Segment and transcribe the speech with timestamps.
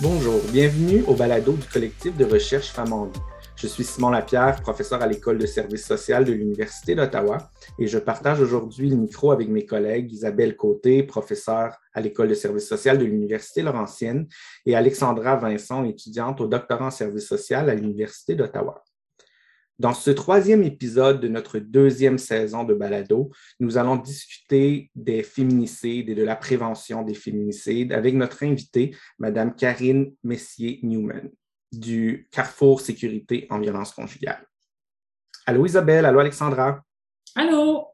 [0.00, 3.10] Bonjour, bienvenue au balado du collectif de recherche Femmes.
[3.56, 7.98] Je suis Simon Lapierre, professeur à l'École de services social de l'Université d'Ottawa et je
[7.98, 12.98] partage aujourd'hui le micro avec mes collègues Isabelle Côté, professeure à l'École de services social
[12.98, 14.26] de l'Université Laurentienne
[14.66, 18.82] et Alexandra Vincent, étudiante au doctorat en services social à l'Université d'Ottawa.
[19.78, 23.30] Dans ce troisième épisode de notre deuxième saison de Balado,
[23.60, 29.54] nous allons discuter des féminicides et de la prévention des féminicides avec notre invitée, Madame
[29.54, 31.30] Karine Messier-Newman
[31.70, 34.44] du Carrefour Sécurité en violence conjugale.
[35.46, 36.82] Allô Isabelle, allô Alexandra.
[37.34, 37.86] Allô?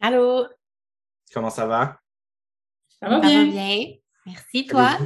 [0.00, 0.46] Allô?
[1.32, 1.98] Comment ça va?
[3.00, 3.30] Ça va bien.
[3.30, 3.86] Ça va bien.
[4.26, 4.98] Merci, toi?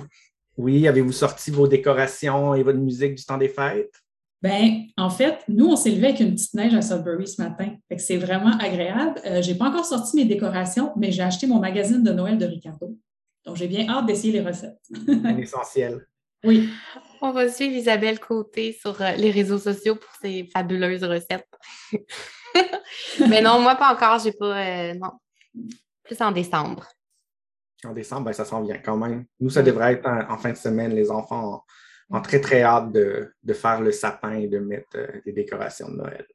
[0.56, 3.94] oui, avez-vous sorti vos décorations et votre musique du temps des fêtes?
[4.42, 7.76] Ben, en fait, nous, on s'est levé avec une petite neige à Sudbury ce matin.
[7.96, 9.20] c'est vraiment agréable.
[9.24, 12.38] Euh, je n'ai pas encore sorti mes décorations, mais j'ai acheté mon magazine de Noël
[12.38, 12.98] de Ricardo.
[13.44, 14.80] Donc, j'ai bien hâte d'essayer les recettes.
[15.08, 16.06] Un essentiel.
[16.44, 16.68] Oui.
[17.20, 21.46] On va suivre Isabelle Côté sur euh, les réseaux sociaux pour ses fabuleuses recettes.
[23.28, 24.18] mais non, moi, pas encore.
[24.18, 24.90] J'ai pas.
[24.90, 25.10] Euh, non.
[26.04, 26.86] Plus en décembre.
[27.84, 29.24] En décembre, ben, ça s'en vient quand même.
[29.40, 30.94] Nous, ça devrait être en, fin de semaine.
[30.94, 31.64] Les enfants
[32.10, 35.96] ont, très, très hâte de, faire le sapin et de mettre des euh, décorations de
[35.96, 36.26] Noël.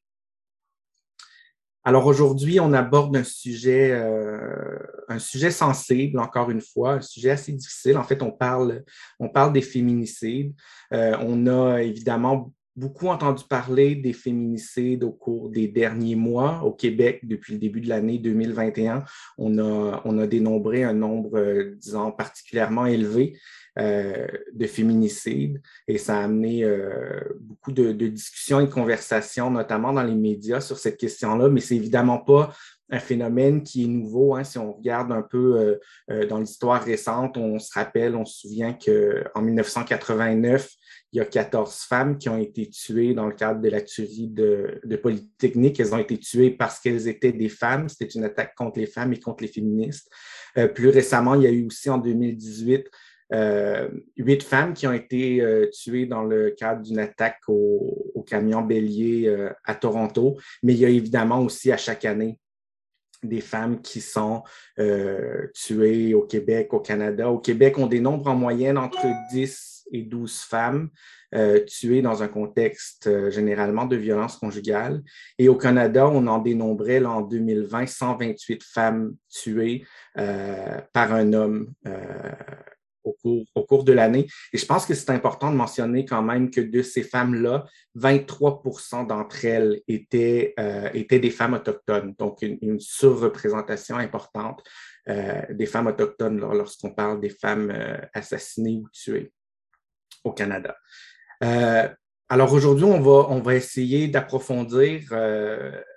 [1.83, 7.29] Alors aujourd'hui, on aborde un sujet, euh, un sujet sensible, encore une fois, un sujet
[7.29, 7.97] assez difficile.
[7.97, 8.83] En fait, on parle,
[9.19, 10.53] on parle des féminicides.
[10.91, 17.21] On a évidemment beaucoup entendu parler des féminicides au cours des derniers mois au Québec
[17.23, 19.03] depuis le début de l'année 2021.
[19.37, 23.37] On a, on a dénombré un nombre, euh, disons, particulièrement élevé
[23.79, 29.93] euh, de féminicide et ça a amené euh, beaucoup de, discussions et de conversations, notamment
[29.93, 32.51] dans les médias, sur cette question-là, mais c'est évidemment pas
[32.89, 34.35] un phénomène qui est nouveau.
[34.35, 34.43] Hein.
[34.43, 38.73] Si on regarde un peu euh, dans l'histoire récente, on se rappelle, on se souvient
[38.73, 40.69] qu'en 1989,
[41.17, 44.27] il y a 14 femmes qui ont été tuées dans le cadre de la tuerie
[44.27, 45.79] de, Polytechnique.
[45.79, 47.89] Elles ont été tuées parce qu'elles étaient des femmes.
[47.89, 50.11] C'était une attaque contre les femmes et contre les féministes.
[50.75, 52.87] plus récemment, il y a eu aussi en 2018
[53.33, 58.61] euh, huit femmes qui ont été euh, tuées dans le cadre d'une attaque au, camion
[58.61, 62.39] bélier euh, à Toronto, mais il y a évidemment aussi à chaque année
[63.23, 64.43] des femmes qui sont
[65.55, 67.31] tuées au Québec, au Canada.
[67.31, 70.89] Au Québec, on dénombre en moyenne entre 10 et 12 femmes
[71.67, 75.03] tuées dans un contexte généralement de violence conjugale.
[75.37, 81.73] Et au Canada, on en dénombrait en 2020 128 femmes tuées par un homme
[83.55, 84.27] au cours, de l'année.
[84.53, 87.65] Et je pense que c'est important de mentionner quand même que de ces femmes-là,
[87.95, 94.63] 23% d'entre elles étaient, euh, étaient des femmes autochtones, donc une, surreprésentation importante
[95.09, 99.31] euh, des femmes autochtones lorsqu'on parle des femmes euh, assassinées ou tuées
[100.27, 100.75] au Canada.
[102.29, 105.01] alors aujourd'hui, on va, essayer d'approfondir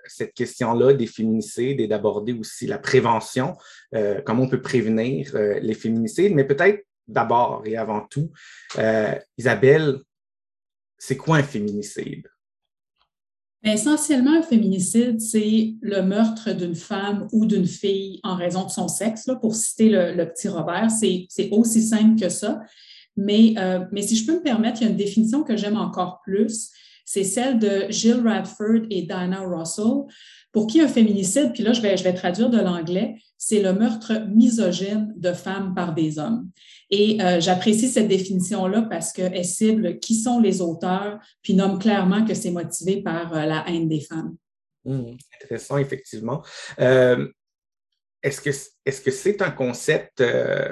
[0.06, 3.56] cette question-là des féminicides et d'aborder aussi la prévention,
[4.24, 8.30] comment on peut prévenir les féminicides, mais peut-être d'abord et avant tout.
[8.78, 9.98] Euh, Isabelle,
[10.98, 12.26] c'est quoi un féminicide?
[13.62, 18.70] Ben, essentiellement, un féminicide, c'est le meurtre d'une femme ou d'une fille en raison de
[18.70, 19.28] son sexe.
[19.41, 22.60] pour citer le, petit Robert, c'est aussi simple que ça.
[23.20, 25.76] Mais, euh, mais si je peux me permettre, il y a une définition que j'aime
[25.76, 26.70] encore plus.
[27.04, 30.06] C'est celle de Jill Radford et Diana Russell,
[30.53, 33.75] pour qui un féminicide, puis là, je vais, je vais traduire de l'anglais, c'est le
[33.75, 36.48] meurtre misogyne de femmes par des hommes.
[36.88, 42.25] Et euh, j'apprécie cette définition-là parce qu'elle cible qui sont les auteurs, puis nomme clairement
[42.25, 44.34] que c'est motivé par euh, la haine des femmes.
[44.86, 46.42] Mmh, intéressant, effectivement.
[46.78, 48.50] Est-ce que
[48.84, 50.22] est-ce c'est un concept,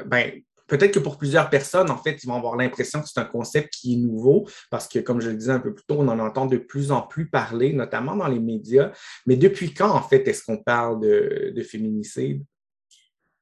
[0.06, 0.32] ben,
[0.69, 3.75] peut-être que pour plusieurs personnes, en fait, ils vont avoir l'impression que c'est un concept
[3.75, 6.19] qui est nouveau parce que, comme je le disais un peu plus tôt, on en
[6.20, 8.93] entend de plus en plus parler, notamment dans les médias.
[9.26, 12.44] Mais depuis quand, en fait, est-ce qu'on parle de, féminicide?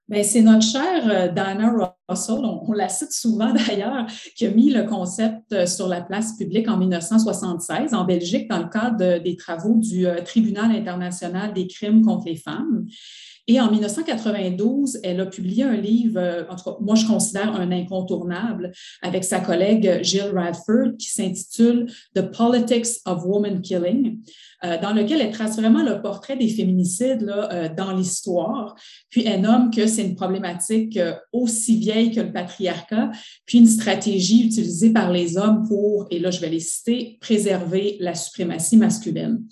[0.09, 4.07] Bien, c'est notre chère euh, Diana On, la cite souvent d'ailleurs,
[4.37, 8.59] qui a mis le concept euh, sur la place publique en 1976 en Belgique dans
[8.59, 12.87] le cadre des travaux du euh, Tribunal international des crimes contre les femmes.
[13.49, 17.55] Et en 1992, elle a publié un livre, euh, en tout cas, moi je considère
[17.55, 18.73] un incontournable,
[19.03, 24.21] avec sa collègue Jill Radford, qui s'intitule The Politics of Woman Killing,
[24.83, 27.25] dans lequel elle trace vraiment le portrait des féminicides
[27.77, 28.75] dans l'histoire.
[29.11, 30.99] Puis elle nomme que c'est une problématique
[31.31, 33.11] aussi vieille que le patriarcat,
[33.45, 37.97] puis une stratégie utilisée par les hommes pour, et là je vais les citer, préserver
[38.01, 39.43] la suprématie masculine.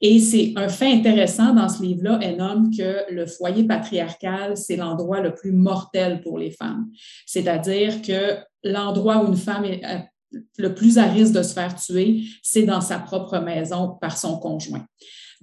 [0.00, 4.76] Et c'est un fait intéressant dans ce livre-là, elle nomme que le foyer patriarcal, c'est
[4.76, 6.90] l'endroit le plus mortel pour les femmes.
[7.24, 9.98] C'est-à-dire que l'endroit où une femme est euh,
[10.58, 14.38] le plus à risque de se faire tuer, c'est dans sa propre maison par son
[14.38, 14.84] conjoint.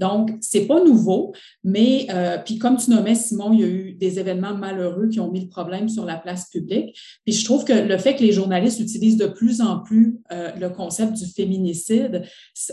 [0.01, 1.31] Donc, c'est pas nouveau,
[1.63, 5.19] mais euh, puis comme tu nommais, Simon, il y a eu des événements malheureux qui
[5.19, 6.97] ont mis le problème sur la place publique.
[7.23, 10.51] Puis je trouve que le fait que les journalistes utilisent de plus en plus euh,
[10.59, 12.23] le concept du féminicide,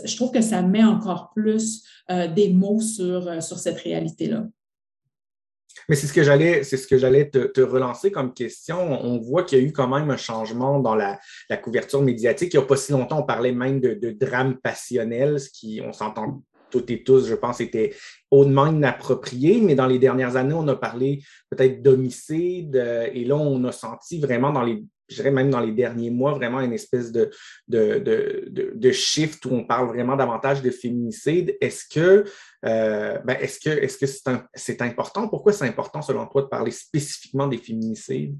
[0.03, 4.47] je trouve que ça met encore plus euh, des mots sur, sur cette réalité-là.
[5.87, 8.79] Mais c'est ce que j'allais, c'est ce que j'allais te, relancer comme question.
[8.79, 11.19] On voit qu'il y a eu quand même un changement dans la,
[11.61, 12.53] couverture médiatique.
[12.53, 15.81] Il n'y a pas si longtemps, on parlait même de, de drame passionnel, ce qui,
[15.83, 17.93] on s'entend toutes et tous, je pense, étaient
[18.31, 23.35] hautement inappropriés, mais dans les dernières années, on a parlé peut-être d'homicide, euh, et là,
[23.35, 26.73] on a senti vraiment dans les, je dirais même dans les derniers mois, vraiment une
[26.73, 27.31] espèce de,
[27.67, 31.57] de, de, shift où on parle vraiment davantage de féminicide.
[31.59, 32.25] Est-ce que
[32.65, 35.27] euh, ben, est-ce que est-ce que c'est important?
[35.27, 38.37] Pourquoi c'est important, selon toi, de parler spécifiquement des féminicides?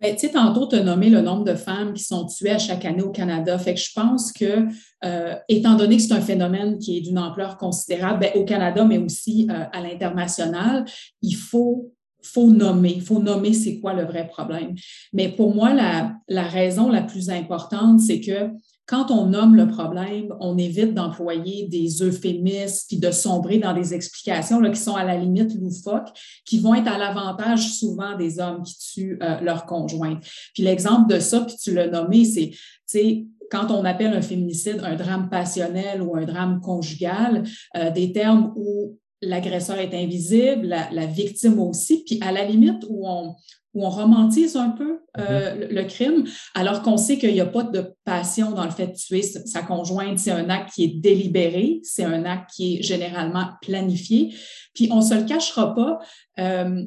[0.00, 2.58] Ben, tu sais, tantôt, tu as nommé le nombre de femmes qui sont tuées à
[2.58, 3.58] chaque année au Canada.
[3.58, 4.66] Fait que je pense que,
[5.04, 8.84] euh, étant donné que c'est un phénomène qui est d'une ampleur considérable ben, au Canada,
[8.84, 10.84] mais aussi euh, à l'international,
[11.22, 14.74] il faut faut nommer, il faut nommer c'est quoi le vrai problème.
[15.12, 18.50] Mais pour moi, la, la raison la plus importante, c'est que
[18.86, 23.94] quand on nomme le problème, on évite d'employer des euphémismes puis de sombrer dans des
[23.94, 26.08] explications qui sont à la limite loufoques,
[26.44, 30.18] qui vont être à l'avantage souvent des hommes qui tuent euh, leur conjoint.
[30.54, 32.52] Puis l'exemple de ça, puis tu l'as nommé, c'est,
[32.88, 37.44] tu quand on appelle un féminicide un drame passionnel ou un drame conjugal,
[37.76, 43.06] euh, des termes où l'agresseur est invisible, la, victime aussi, puis à la limite où
[43.08, 43.34] on,
[43.76, 45.68] où on romantise un peu euh, mhm.
[45.70, 46.24] le, crime,
[46.54, 49.60] alors qu'on sait qu'il n'y a pas de passion dans le fait de tuer sa
[49.60, 50.18] conjointe.
[50.18, 54.34] C'est un acte qui est délibéré, c'est un acte qui est généralement planifié.
[54.74, 55.98] Puis on ne se le cachera pas,
[56.38, 56.84] euh,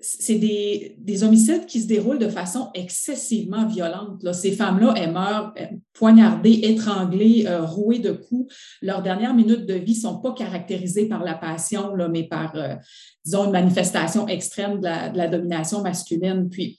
[0.00, 4.22] c'est des, des, homicides qui se déroulent de façon excessivement violente.
[4.22, 4.32] Là.
[4.32, 5.52] Ces femmes-là, elles meurent
[5.92, 8.54] poignardées, étranglées, euh, rouées de coups.
[8.80, 12.56] Leurs dernières minutes de vie ne sont pas caractérisées par la passion, là, mais par,
[12.56, 12.76] euh,
[13.24, 16.48] disons, une manifestation extrême de la, de la, domination masculine.
[16.48, 16.78] Puis,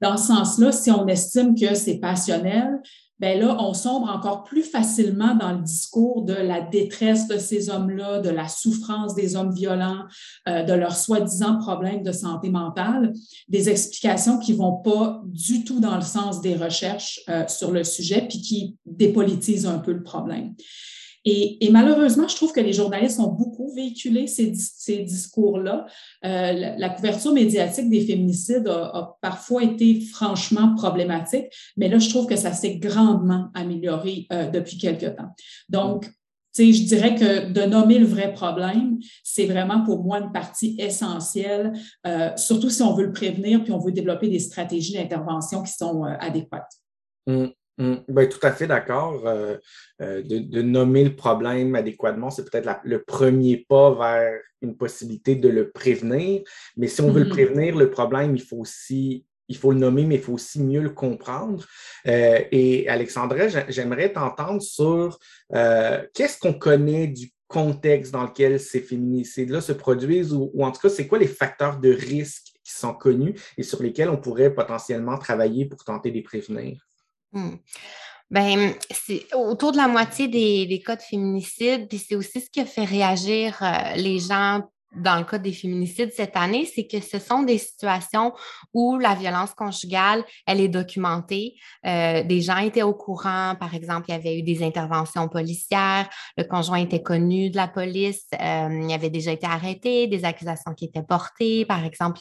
[0.00, 2.80] dans ce sens-là, si on estime que c'est passionnel,
[3.18, 7.68] ben là, on sombre encore plus facilement dans le discours de la détresse de ces
[7.70, 10.04] hommes-là, de la souffrance des hommes violents,
[10.48, 13.12] euh, de leurs soi-disant problèmes de santé mentale,
[13.48, 17.84] des explications qui vont pas du tout dans le sens des recherches euh, sur le
[17.84, 20.54] sujet, puis qui dépolitisent un peu le problème.
[21.24, 24.50] Et, malheureusement, je trouve que les journalistes ont beaucoup véhiculé ces,
[25.02, 25.86] discours-là.
[26.24, 32.26] Euh, la, couverture médiatique des féminicides a, parfois été franchement problématique, mais là, je trouve
[32.26, 35.30] que ça s'est grandement amélioré euh, depuis quelque temps.
[35.68, 36.06] Donc,
[36.52, 40.76] sais, je dirais que de nommer le vrai problème, c'est vraiment pour moi une partie
[40.78, 41.72] essentielle,
[42.06, 45.72] euh, surtout si on veut le prévenir puis on veut développer des stratégies d'intervention qui
[45.72, 46.72] sont adéquates.
[47.26, 47.46] Mmh.
[47.78, 47.94] Mm.
[48.08, 49.26] Ben, tout à fait d'accord.
[49.26, 49.56] Euh,
[50.02, 55.48] euh, de, nommer le problème adéquatement, c'est peut-être le premier pas vers une possibilité de
[55.48, 56.42] le prévenir.
[56.76, 57.30] Mais si on veut le mm-hmm.
[57.30, 60.82] prévenir, le problème, il faut aussi il faut le nommer, mais il faut aussi mieux
[60.82, 61.64] le comprendre.
[62.06, 65.18] Euh, et Alexandra, j'aimerais t'entendre sur
[65.50, 70.90] qu'est-ce qu'on connaît du contexte dans lequel ces féminicides-là se produisent, ou, en tout cas,
[70.90, 75.16] c'est quoi les facteurs de risque qui sont connus et sur lesquels on pourrait potentiellement
[75.16, 76.87] travailler pour tenter de les prévenir?
[77.32, 77.56] Mmh.
[78.30, 82.50] Ben, c'est autour de la moitié des, des cas de féminicide, puis c'est aussi ce
[82.50, 84.62] qui a fait réagir euh, les gens
[84.96, 88.32] dans le cas des féminicides cette année, c'est que ce sont des situations
[88.72, 91.54] où la violence conjugale, elle est documentée.
[91.86, 96.08] Euh, des gens étaient au courant, par exemple, il y avait eu des interventions policières,
[96.36, 100.72] le conjoint était connu de la police, euh, il avait déjà été arrêté, des accusations
[100.74, 101.64] qui étaient portées.
[101.66, 102.20] Par exemple,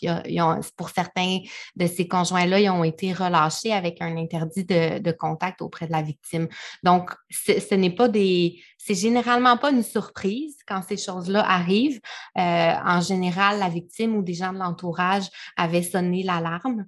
[0.76, 1.40] pour certains
[1.76, 5.92] de ces conjoints-là, ils ont été relâchés avec un interdit de, de contact auprès de
[5.92, 6.48] la victime.
[6.84, 12.00] Donc, ce n'est pas des c'est généralement pas une surprise quand ces choses-là arrivent.
[12.38, 12.42] Euh,
[12.86, 15.26] en général, la victime ou des gens de l'entourage
[15.58, 16.86] avaient sonné l'alarme,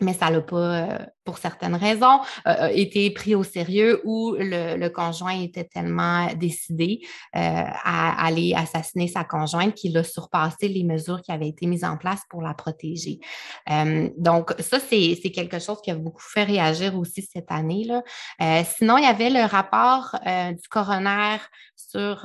[0.00, 0.98] mais ça n'a pas, euh,
[1.30, 8.26] pour certaines raisons, a été pris au sérieux ou le, conjoint était tellement décidé à
[8.26, 12.22] aller assassiner sa conjointe qu'il a surpassé les mesures qui avaient été mises en place
[12.28, 13.20] pour la protéger.
[14.18, 17.84] donc, ça, c'est quelque chose qui a beaucoup fait réagir aussi cette année.
[17.84, 18.02] Là.
[18.64, 21.36] sinon, il y avait le rapport du coroner
[21.76, 22.24] sur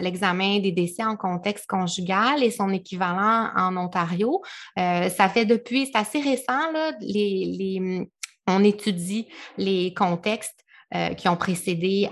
[0.00, 4.42] l'examen des décès en contexte conjugal et son équivalent en Ontario.
[4.76, 8.06] ça fait depuis, c'est assez récent, là, les,
[8.46, 12.08] on étudie les contextes euh, qui ont précédé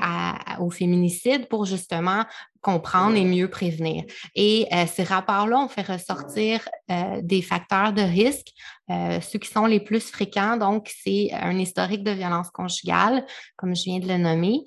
[0.58, 2.24] au féminicide pour justement
[2.62, 4.04] comprendre et mieux prévenir.
[4.34, 8.48] Et euh, ces rapports-là ont fait ressortir euh, des facteurs de risque,
[8.88, 10.56] euh, ceux qui sont les plus fréquents.
[10.56, 13.26] Donc, c'est un historique de violence conjugale,
[13.56, 14.60] comme je viens de le nommer,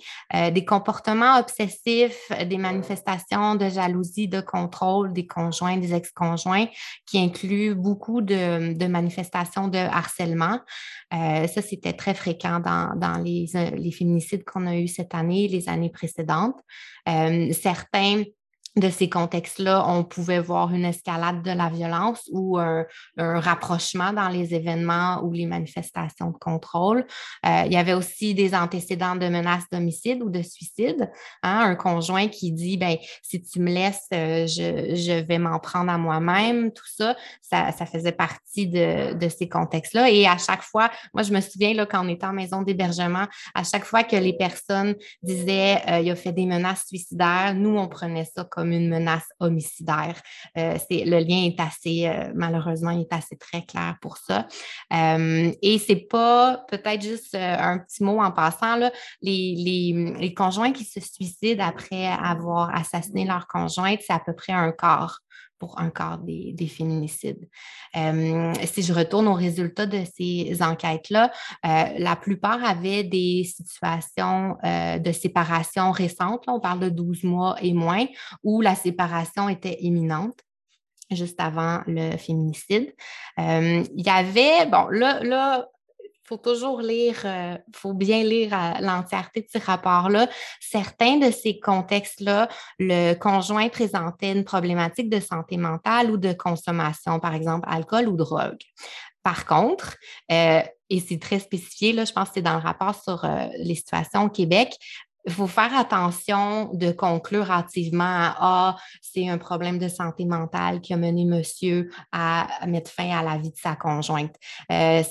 [0.51, 6.67] des comportements obsessifs, des manifestations de jalousie, de contrôle des conjoints, des ex-conjoints,
[7.05, 10.59] qui incluent beaucoup de, manifestations de harcèlement.
[11.11, 13.45] ça, c'était très fréquent dans, les,
[13.77, 16.59] les féminicides qu'on a eus cette année, les années précédentes.
[17.05, 18.25] Certains
[18.75, 22.85] de ces contextes-là, on pouvait voir une escalade de la violence ou un,
[23.17, 27.05] rapprochement dans les événements ou les manifestations de contrôle.
[27.45, 31.09] Euh, il y avait aussi des antécédents de menaces d'homicide ou de suicide.
[31.41, 35.91] Hein, un conjoint qui dit, ben, si tu me laisses, euh, je, vais m'en prendre
[35.91, 36.71] à moi-même.
[36.73, 40.09] Tout ça, ça, faisait partie de, ces contextes-là.
[40.09, 43.25] Et à chaque fois, moi, je me souviens, là, quand on était en maison d'hébergement,
[43.53, 47.77] à chaque fois que les personnes disaient, euh, il a fait des menaces suicidaires, nous,
[47.77, 50.21] on prenait ça comme une menace homicidaire.
[50.57, 54.47] Euh, le lien est assez, euh, malheureusement, il est assez très clair pour ça.
[54.93, 58.91] Euh, et c'est pas, peut-être juste un petit mot en passant, là,
[59.21, 64.71] les, conjoints qui se suicident après avoir assassiné leur conjointe, c'est à peu près un
[64.71, 65.21] quart
[65.59, 67.47] pour un quart des, féminicides.
[67.95, 71.31] Euh, si je retourne aux résultats de ces enquêtes-là,
[71.65, 77.55] euh, la plupart avaient des situations euh, de séparation récentes, on parle de 12 mois
[77.61, 78.05] et moins,
[78.43, 80.39] où la séparation était imminente
[81.11, 82.95] juste avant le féminicide.
[83.37, 85.67] il y avait, bon, là, là
[86.27, 90.27] faut toujours lire, euh, faut bien lire euh, l'entièreté de ces rapports-là.
[90.59, 97.19] Certains de ces contextes-là, le conjoint présentait une problématique de santé mentale ou de consommation,
[97.19, 98.57] par exemple, alcool ou drogue.
[99.21, 99.97] Par contre,
[100.31, 103.27] euh, et c'est très spécifié, je pense que c'est dans le rapport sur
[103.57, 104.77] les situations au Québec,
[105.25, 110.81] il faut faire attention de conclure hâtivement à Ah, c'est un problème de santé mentale
[110.81, 114.35] qui a mené monsieur à mettre fin à la vie de sa conjointe.
[114.71, 115.03] Euh,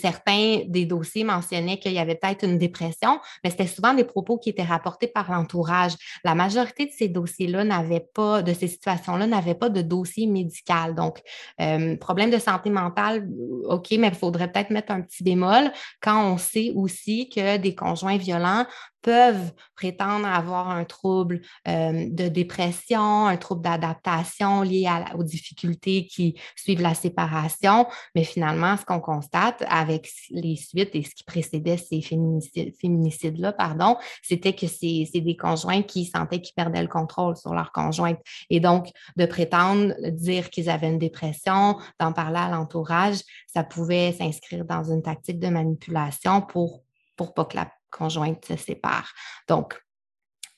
[0.00, 4.38] certains des dossiers mentionnaient qu'il y avait peut-être une dépression, mais c'était souvent des propos
[4.38, 5.92] qui étaient rapportés par l'entourage.
[6.24, 10.94] La majorité de ces dossiers-là n'avaient pas, de ces situations-là, n'avaient pas de dossier médical.
[10.94, 11.20] Donc,
[11.60, 13.28] euh, problème de santé mentale,
[13.64, 17.74] OK, mais il faudrait peut-être mettre un petit bémol quand on sait aussi que des
[17.74, 18.64] conjoints violents
[19.04, 26.40] peuvent prétendre avoir un trouble euh, de dépression, un trouble d'adaptation lié aux difficultés qui
[26.56, 27.86] suivent la séparation.
[28.14, 33.98] Mais finalement, ce qu'on constate avec les suites et ce qui précédait ces féminicides-là, pardon,
[34.22, 38.18] c'était que c'est des conjoints qui sentaient qu'ils perdaient le contrôle sur leur conjointe.
[38.48, 43.18] Et donc, de prétendre dire qu'ils avaient une dépression, d'en parler à l'entourage,
[43.52, 46.84] ça pouvait s'inscrire dans une tactique de manipulation pour
[47.16, 49.12] pour pas que la conjointe se sépare.
[49.48, 49.83] Donc,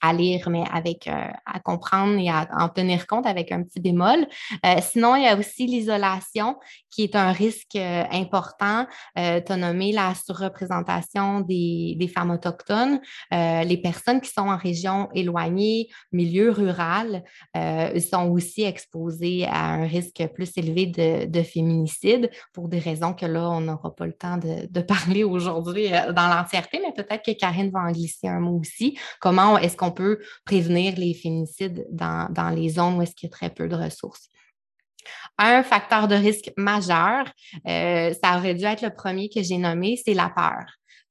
[0.01, 3.81] à lire, mais avec euh, à comprendre et à en tenir compte avec un petit
[3.81, 4.27] bémol.
[4.65, 6.57] Euh, sinon, il y a aussi l'isolation
[6.91, 8.87] qui est un risque euh, important.
[9.17, 13.01] Tu as nommé la surreprésentation des, des femmes autochtones.
[13.31, 17.25] les personnes qui sont en région éloignée, milieu rural,
[17.55, 23.27] sont aussi exposées à un risque plus élevé de, de féminicide pour des raisons que
[23.27, 27.33] là, on n'aura pas le temps de, de parler aujourd'hui dans l'entièreté, mais peut-être que
[27.33, 28.99] Karine va en glisser un mot aussi.
[29.21, 33.33] Comment est-ce qu'on peut prévenir les féminicides dans, dans les zones où est-ce qu'il y
[33.33, 34.29] a très peu de ressources.
[35.39, 37.27] Un facteur de risque majeur,
[37.67, 40.65] euh, ça aurait dû être le premier que j'ai nommé, c'est la peur.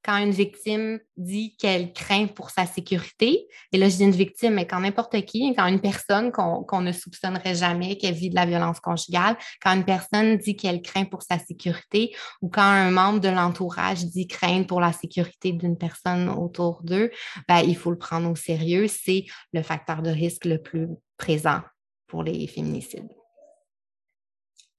[0.06, 4.54] Quand une victime dit qu'elle craint pour sa sécurité, et là je dis une victime,
[4.54, 8.46] mais quand n'importe qui, quand une personne qu'on ne soupçonnerait jamais qu'elle vit de la
[8.46, 13.18] violence conjugale, quand une personne dit qu'elle craint pour sa sécurité, ou quand un membre
[13.18, 17.10] de l'entourage dit craindre pour la sécurité d'une personne autour d'eux,
[17.48, 18.86] ben, il faut le prendre au sérieux.
[18.86, 21.62] C'est le facteur de risque le plus présent
[22.06, 23.25] pour les féminicides.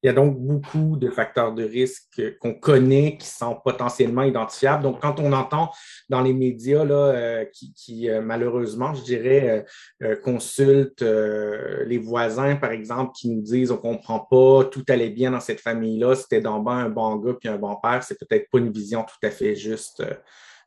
[0.03, 4.83] Il y a donc beaucoup de facteurs de risque qu'on connaît qui sont potentiellement identifiables.
[4.83, 5.71] Donc, quand on entend
[6.07, 9.65] dans les médias là, euh, qui, euh, malheureusement, je dirais,
[10.03, 15.31] euh, consultent les voisins, par exemple, qui nous disent on comprend pas, tout allait bien
[15.31, 18.49] dans cette famille-là, c'était d'en bas un bon gars puis un bon père, c'est peut-être
[18.51, 20.03] pas une vision tout à fait juste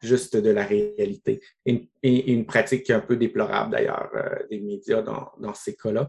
[0.03, 1.43] juste de la réalité.
[1.67, 4.11] Et, une pratique un peu déplorable d'ailleurs
[4.49, 6.09] des médias dans, dans ces cas-là.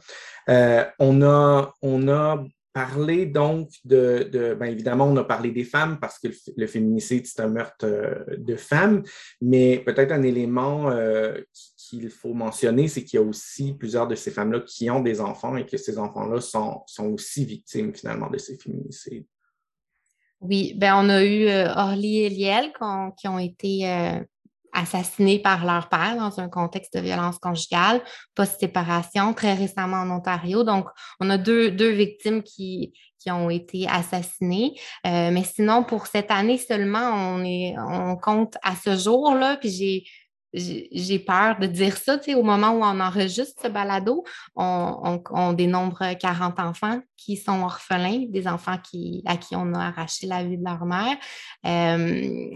[0.99, 2.41] on, a, on a
[2.73, 7.41] parler donc de, bien évidemment, on a parlé des femmes parce que le, féminicide, c'est
[7.41, 9.03] un meurtre euh, de femmes,
[9.41, 11.39] mais peut-être un élément euh,
[11.77, 15.19] qu'il faut mentionner, c'est qu'il y a aussi plusieurs de ces femmes-là qui ont des
[15.19, 19.25] enfants et que ces enfants-là sont, sont aussi victimes finalement de ces féminicides.
[20.39, 22.71] Oui, ben on a eu euh, Orly et Liel
[23.17, 23.85] qui ont été
[24.73, 28.01] assassinés par leur père dans un contexte de violence conjugale,
[28.35, 30.63] post-séparation, très récemment en Ontario.
[30.63, 30.87] Donc,
[31.19, 34.73] on a deux, deux victimes qui, qui ont été assassinées.
[35.05, 39.69] Euh, mais sinon, pour cette année seulement, on, est, on compte à ce jour-là, puis
[39.69, 40.03] j'ai
[40.53, 44.23] j'ai peur de dire ça, tu sais, au moment où on enregistre ce balado,
[44.55, 49.87] on, on, dénombre 40 enfants qui sont orphelins, des enfants qui, à qui on a
[49.87, 51.15] arraché la vie de leur mère.
[51.65, 52.49] Euh,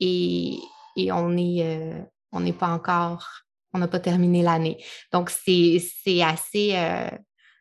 [0.00, 0.58] et,
[0.96, 2.00] et on est, euh,
[2.32, 3.28] on n'est pas encore,
[3.72, 4.82] on n'a pas terminé l'année.
[5.12, 5.78] Donc, c'est
[6.22, 7.10] assez, euh,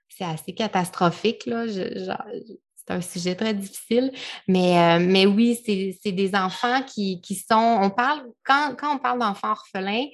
[0.09, 1.45] c'est assez catastrophique.
[1.45, 1.65] Là.
[1.67, 4.11] C'est un sujet très difficile,
[4.47, 8.99] mais, euh, mais oui, c'est des enfants qui, qui, sont, on parle, quand, quand on
[8.99, 10.05] parle d'enfants orphelins,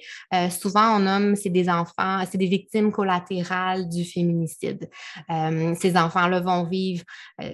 [0.48, 4.88] souvent on nomme, c'est des enfants, c'est des victimes collatérales du féminicide.
[5.28, 7.04] Ces enfants-là vont vivre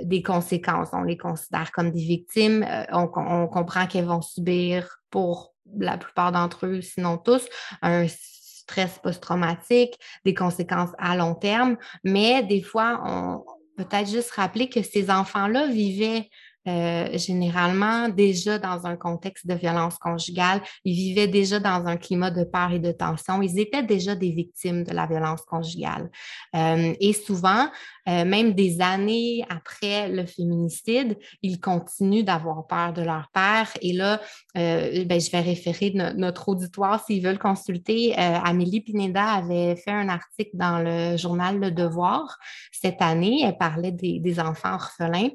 [0.05, 5.99] des conséquences, on les considère comme des victimes, on comprend qu'elles vont subir pour la
[5.99, 7.47] plupart d'entre eux, sinon tous,
[7.83, 13.45] un stress post-traumatique, des conséquences à long terme, mais des fois, on,
[13.79, 16.29] peut-être juste rappeler que ces enfants-là vivaient
[16.69, 20.61] euh, généralement déjà dans un contexte de violence conjugale.
[20.85, 23.41] Ils vivaient déjà dans un climat de peur et de tension.
[23.41, 26.11] Ils étaient déjà des victimes de la violence conjugale.
[26.55, 27.69] Euh, et souvent,
[28.09, 33.71] euh, même des années après le féminicide, ils continuent d'avoir peur de leur père.
[33.81, 34.21] Et là,
[34.55, 38.15] ben, je vais référer notre auditoire s'ils veulent consulter.
[38.17, 42.37] Amélie Pineda avait fait un article dans le journal Le Devoir
[42.73, 43.43] cette année.
[43.45, 45.31] Elle parlait des enfants orphelins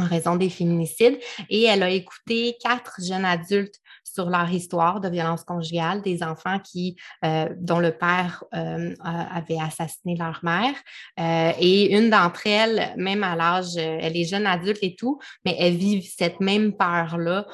[0.00, 1.18] en raison des féminicides.
[1.48, 6.58] Et elle a écouté quatre jeunes adultes sur leur histoire de violence conjugale, des enfants
[6.58, 10.74] qui, euh, dont le père euh, avait assassiné leur mère.
[11.18, 15.56] Euh, et une d'entre elles, même à l'âge, elle est jeune adulte et tout, mais
[15.58, 17.46] elle vit cette même peur-là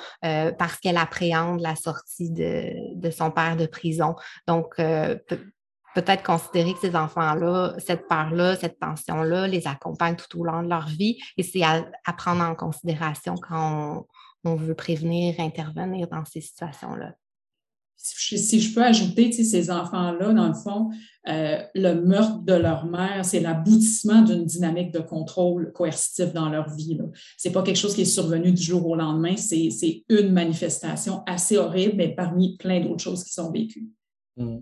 [0.58, 4.14] parce qu'elle appréhende la sortie de, de, son père de prison.
[4.46, 4.80] Donc,
[5.96, 10.68] peut-être considérer que ces enfants-là, cette peur-là, cette tension-là, les accompagne tout au long de
[10.68, 11.84] leur vie et c'est à,
[12.18, 14.06] prendre en considération quand
[14.44, 17.14] on, veut prévenir, intervenir dans ces situations-là.
[17.96, 20.90] Si je peux ajouter, ces enfants-là, dans le fond,
[21.28, 26.68] euh, le meurtre de leur mère, c'est l'aboutissement d'une dynamique de contrôle coercitif dans leur
[26.74, 26.98] vie.
[27.38, 31.24] Ce n'est pas quelque chose qui est survenu du jour au lendemain, c'est une manifestation
[31.26, 33.88] assez horrible, mais parmi plein d'autres choses qui sont vécues.
[34.36, 34.58] Mmh.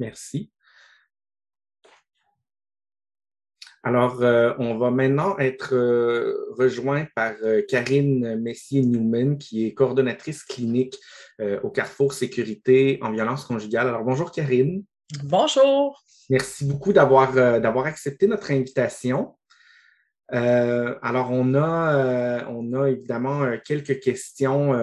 [0.00, 0.50] Merci.
[3.82, 10.42] Alors, euh, on va maintenant être euh, rejoint par euh, Karine Messier-Newman, qui est coordonnatrice
[10.42, 10.98] clinique
[11.62, 13.88] au Carrefour Sécurité en violence conjugale.
[13.88, 14.84] Alors, bonjour Karine.
[15.24, 16.04] Bonjour.
[16.28, 19.34] Merci beaucoup d'avoir accepté notre invitation.
[20.28, 24.74] alors, on a, on a évidemment quelques questions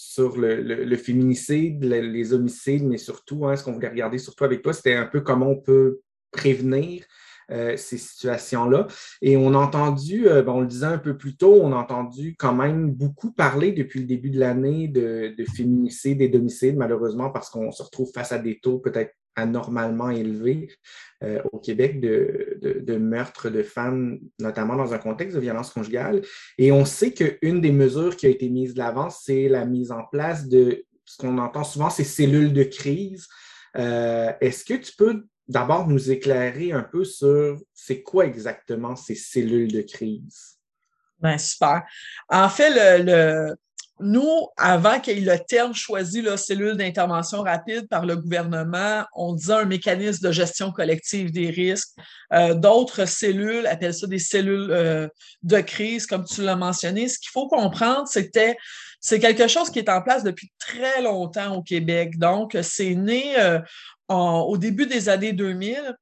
[0.00, 4.72] sur le, féminicide, les homicides, mais surtout, hein, ce qu'on voulait regarder surtout avec toi,
[4.72, 7.02] c'était un peu comment on peut prévenir
[7.50, 8.86] euh, ces situations-là.
[9.22, 12.36] Et on a entendu, euh, on le disait un peu plus tôt, on a entendu
[12.38, 17.30] quand même beaucoup parler depuis le début de l'année de, de féminicide et d'homicide, malheureusement,
[17.30, 20.68] parce qu'on se retrouve face à des taux peut-être anormalement élevé
[21.22, 26.22] euh, au Québec de, de, meurtres de femmes, notamment dans un contexte de violence conjugale.
[26.58, 29.90] Et on sait qu'une des mesures qui a été mise de l'avant, c'est la mise
[29.90, 33.28] en place de ce qu'on entend souvent, ces cellules de crise.
[33.76, 39.14] Euh, est-ce que tu peux d'abord nous éclairer un peu sur c'est quoi exactement ces
[39.14, 40.58] cellules de crise?
[41.20, 41.82] Bien, super.
[42.28, 42.70] En fait,
[43.02, 43.54] le
[44.00, 49.04] nous, avant qu'il y ait le terme choisi, la cellule d'intervention rapide par le gouvernement,
[49.14, 51.90] on disait un mécanisme de gestion collective des risques.
[52.32, 55.08] Euh, d'autres cellules appellent ça des cellules euh,
[55.42, 57.08] de crise, comme tu l'as mentionné.
[57.08, 58.56] Ce qu'il faut comprendre, c'était
[59.00, 62.18] c'est quelque chose qui est en place depuis très longtemps au Québec.
[62.18, 63.60] Donc, c'est né euh,
[64.08, 65.94] au début des années 2000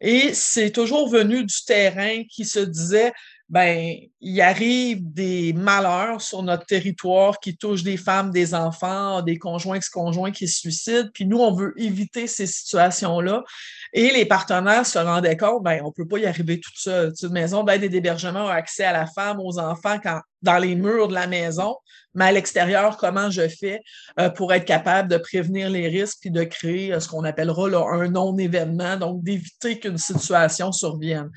[0.00, 3.12] Et c'est toujours venu du terrain qui se disait,
[3.52, 9.38] ben, il arrive des malheurs sur notre territoire qui touchent des femmes, des enfants, des
[9.38, 11.10] conjoints, ex-conjoints qui se suicident.
[11.12, 13.44] Puis nous, on veut éviter ces situations-là.
[13.92, 17.12] Et les partenaires se rendaient compte, ben, on peut pas y arriver tout seul.
[17.22, 20.74] Une maison d'aide et d'hébergement a accès à la femme, aux enfants quand, dans les
[20.74, 21.76] murs de la maison,
[22.14, 23.82] mais à l'extérieur, comment je fais
[24.20, 27.68] euh, pour être capable de prévenir les risques et de créer euh, ce qu'on appellera
[27.92, 31.30] un non-événement, donc d'éviter qu'une situation survienne.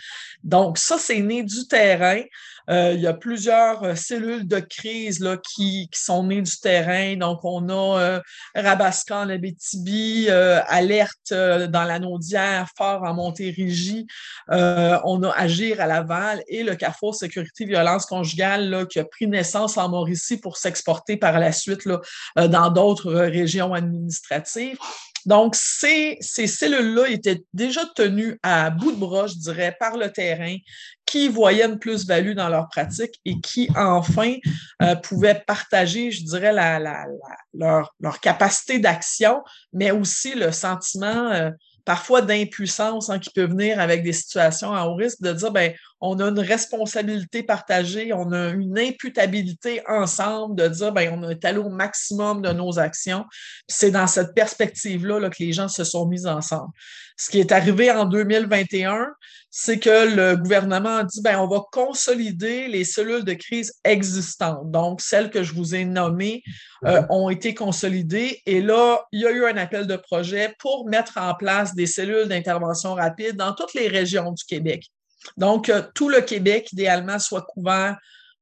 [0.43, 2.21] Donc, ça, c'est né du terrain.
[2.69, 7.15] Euh, il y a plusieurs cellules de crise là, qui, sont nées du terrain.
[7.15, 8.21] Donc, on a
[8.55, 14.07] Rabascan, la euh, Alerte dans la Naudière, Fort en Montérégie.
[14.49, 19.27] on a Agir à Laval et le Carrefour Sécurité Violence Conjugale là, qui a pris
[19.27, 21.99] naissance en Mauricie pour s'exporter par la suite là,
[22.47, 24.77] dans d'autres régions administratives.
[25.25, 30.11] Donc, ces, ces cellules-là étaient déjà tenues à bout de bras, je dirais, par le
[30.11, 30.55] terrain,
[31.05, 34.35] qui voyaient une plus-value dans leur pratique et qui, enfin,
[34.81, 37.05] euh, pouvaient partager, je dirais, la, la,
[37.53, 41.49] leur, leur, capacité d'action, mais aussi le sentiment euh,
[41.83, 45.73] parfois d'impuissance hein, qui peut venir avec des situations à haut risque, de dire, ben,
[46.05, 51.43] on a une responsabilité partagée, on a une imputabilité ensemble, de dire, ben, on est
[51.45, 53.25] allé au maximum de nos actions.
[53.67, 56.71] C'est dans cette perspective-là là, que les gens se sont mis ensemble.
[57.17, 59.07] Ce qui est arrivé en 2021,
[59.49, 64.69] c'est que le gouvernement a dit, ben, on va consolider les cellules de crise existantes.
[64.69, 66.43] Donc, celles que je vous ai nommées
[66.85, 68.41] euh, ont été consolidées.
[68.45, 71.87] Et là, il y a eu un appel de projet pour mettre en place des
[71.87, 74.91] cellules d'intervention rapide dans toutes les régions du Québec.
[75.37, 77.97] Donc, tout le Québec, idéalement, soit couvert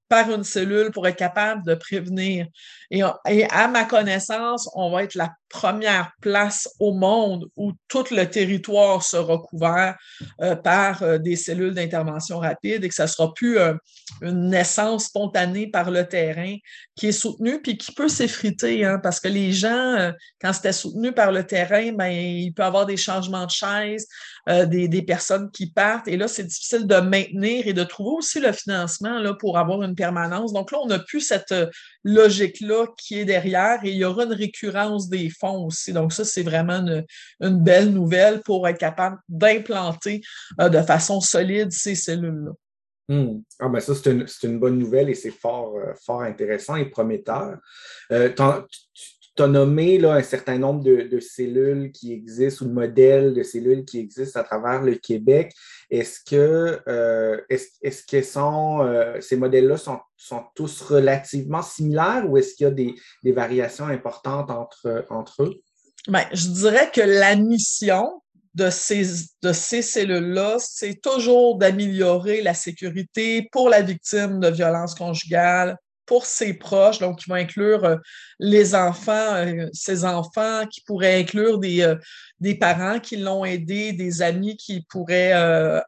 [0.09, 2.47] par une cellule pour être capable de prévenir.
[2.91, 8.25] Et, à ma connaissance, on va être la première place au monde où tout le
[8.25, 9.95] territoire sera couvert
[10.41, 13.75] euh, par euh, des cellules d'intervention rapide et que ça ne sera plus euh,
[14.23, 16.55] une naissance spontanée par le terrain
[16.95, 20.11] qui est soutenue puis qui peut s'effriter hein, parce que les gens,
[20.41, 24.07] quand c'était soutenu par le terrain, ben, il peut y avoir des changements de chaise,
[24.47, 28.51] des, personnes qui partent et là, c'est difficile de maintenir et de trouver aussi le
[28.51, 30.53] financement pour avoir une permanence.
[30.53, 31.53] Donc là, on n'a plus cette
[32.03, 35.93] logique-là qui est derrière et il y aura une récurrence des fonds aussi.
[35.93, 36.85] Donc, ça, c'est vraiment
[37.39, 40.21] une, belle nouvelle pour être capable d'implanter
[40.59, 42.51] euh, de façon solide ces cellules-là.
[43.09, 43.41] Hmm.
[43.59, 47.57] Ah ben ça, c'est une, bonne nouvelle et c'est fort, euh, fort intéressant et prometteur.
[48.11, 48.29] Euh,
[49.39, 53.85] as nommé là, un certain nombre de, cellules qui existent ou de modèles de cellules
[53.85, 55.53] qui existent à travers le Québec.
[55.89, 62.37] Est-ce que, euh, est-ce, que sont, euh, ces modèles-là sont, sont, tous relativement similaires ou
[62.37, 65.61] est-ce qu'il y a des, des variations importantes entre, entre eux?
[66.07, 68.21] Bien, je dirais que la mission
[68.53, 69.03] de ces,
[69.41, 76.25] de ces cellules-là, c'est toujours d'améliorer la sécurité pour la victime de violences conjugales, pour
[76.25, 77.95] ses proches, donc qui va inclure euh,
[78.39, 81.95] les enfants, euh, ses enfants, qui pourraient inclure des, euh,
[82.39, 85.33] des parents qui l'ont aidé, des amis qui pourraient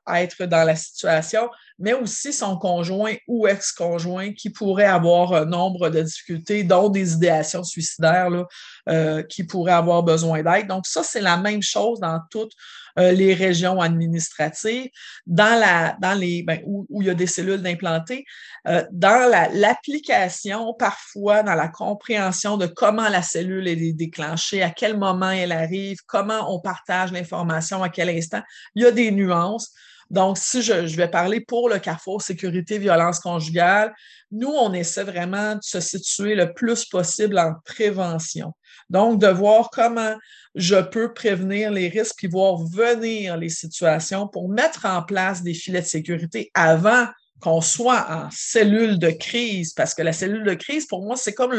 [0.07, 1.49] être dans la situation,
[1.79, 7.13] mais aussi son conjoint ou ex-conjoint qui pourrait avoir un nombre de difficultés, dont des
[7.13, 10.67] idéations suicidaires, là, qui pourraient avoir besoin d'aide.
[10.67, 12.53] Donc, ça, c'est la même chose dans toutes
[12.97, 14.89] euh, les régions administratives,
[15.27, 18.23] dans la, dans les, ben, où, il y a des cellules d'implantés,
[18.69, 24.97] euh, dans l'application, parfois dans la compréhension de comment la cellule est déclenchée, à quel
[24.97, 28.41] moment elle arrive, comment on partage l'information, à quel instant.
[28.75, 29.73] Il y a des nuances.
[30.11, 33.93] Donc, si je, vais parler pour le Carrefour Sécurité Violence Conjugale,
[34.31, 38.53] nous, on essaie vraiment de se situer le plus possible en prévention.
[38.89, 40.15] Donc, de voir comment
[40.53, 45.53] je peux prévenir les risques puis voir venir les situations pour mettre en place des
[45.53, 47.07] filets de sécurité avant
[47.41, 51.33] qu'on soit en cellule de crise, parce que la cellule de crise, pour moi, c'est
[51.33, 51.53] comme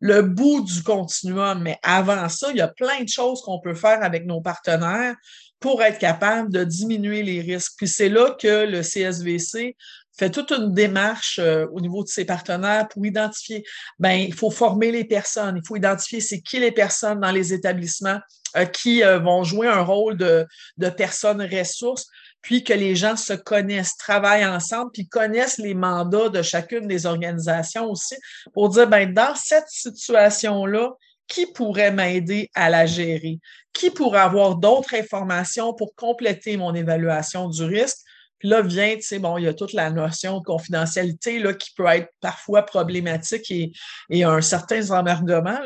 [0.00, 1.62] le bout du continuum.
[1.62, 5.16] Mais avant ça, il y a plein de choses qu'on peut faire avec nos partenaires
[5.64, 7.72] pour être capable de diminuer les risques.
[7.78, 9.74] Puis c'est là que le CSVC
[10.14, 13.64] fait toute une démarche euh, au niveau de ses partenaires pour identifier,
[13.98, 17.54] ben, il faut former les personnes, il faut identifier c'est qui les personnes dans les
[17.54, 18.18] établissements
[18.58, 20.46] euh, qui euh, vont jouer un rôle de,
[20.76, 22.08] de personnes ressources,
[22.42, 27.06] puis que les gens se connaissent, travaillent ensemble, puis connaissent les mandats de chacune des
[27.06, 28.16] organisations aussi
[28.52, 30.90] pour dire, ben, dans cette situation-là,
[31.28, 33.38] qui pourrait m'aider à la gérer?
[33.72, 37.98] Qui pourrait avoir d'autres informations pour compléter mon évaluation du risque?
[38.38, 41.70] Puis là vient, tu sais, bon, il y a toute la notion de confidentialité qui
[41.76, 45.58] peut être parfois problématique et, un certain emmerdement.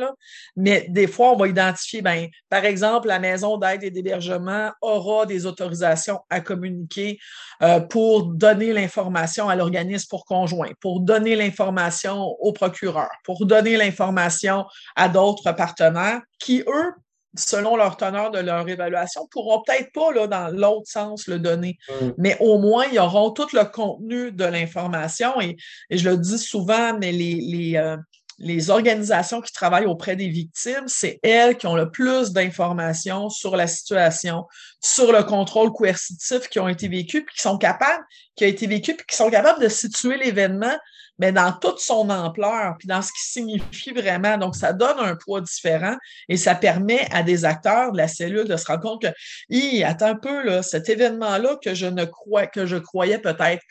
[0.57, 5.27] Mais des fois, on va identifier, ben, par exemple, la maison d'aide et d'hébergement aura
[5.27, 7.19] des autorisations à communiquer
[7.63, 13.77] euh, pour donner l'information à l'organisme pour conjoint, pour donner l'information au procureur, pour donner
[13.77, 14.65] l'information
[14.97, 16.93] à d'autres partenaires qui, eux,
[17.39, 21.79] selon leur teneur de leur évaluation, pourront peut-être pas, là, dans l'autre sens, le donner.
[21.89, 22.09] Mm.
[22.19, 25.41] Mais au moins, ils auront tout le contenu de l'information.
[25.41, 25.57] Et,
[25.91, 27.97] je le dis souvent, mais les, euh,
[28.39, 33.57] les, organisations qui travaillent auprès des victimes, c'est elles qui ont le plus d'informations sur
[33.57, 34.45] la situation,
[34.81, 38.05] sur le contrôle coercitif qui ont été vécus, puis qui sont capables,
[38.37, 40.77] qui a été vécu, puis qui sont capables de situer l'événement
[41.19, 44.37] mais dans toute son ampleur, puis dans ce qui signifie vraiment.
[44.37, 45.97] Donc, ça donne un poids différent
[46.29, 50.07] et ça permet à des acteurs de la cellule de se rendre compte que, attends
[50.07, 53.63] un peu, là, cet événement-là que je ne crois, que je croyais peut-être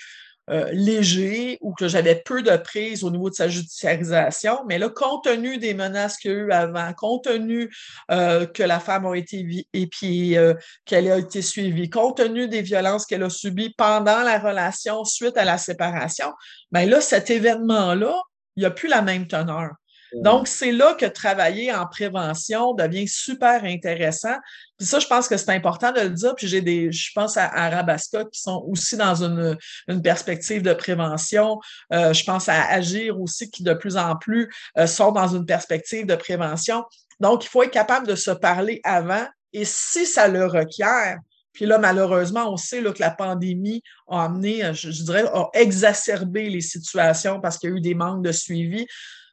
[0.50, 4.60] euh, léger ou que j'avais peu de prise au niveau de sa judiciarisation.
[4.68, 7.70] Mais là, compte tenu des menaces qu'il y a eu avant, compte tenu
[8.12, 10.54] euh, que la femme a été et puis euh,
[10.86, 15.38] qu'elle a été suivie, compte tenu des violences qu'elle a subies pendant la relation suite
[15.38, 16.32] à la séparation,
[16.72, 18.16] bien là, cet événement-là,
[18.56, 19.72] il n'y a plus la même teneur.
[20.13, 24.36] Donc, c'est là que travailler en prévention devient super intéressant.
[24.78, 26.36] Puis ça, je pense que c'est important de le dire.
[26.36, 30.74] Puis j'ai des, je pense à, Arabasta qui sont aussi dans une, une perspective de
[30.74, 31.60] prévention.
[31.93, 35.46] Euh, je pense à Agir aussi qui de plus en plus euh, sont dans une
[35.46, 36.84] perspective de prévention.
[37.20, 39.26] Donc, il faut être capable de se parler avant.
[39.54, 41.17] Et si ça le requiert,
[41.54, 45.50] puis là, malheureusement, on sait là, que la pandémie a amené, je, je dirais, a
[45.54, 48.86] exacerbé les situations parce qu'il y a eu des manques de suivi.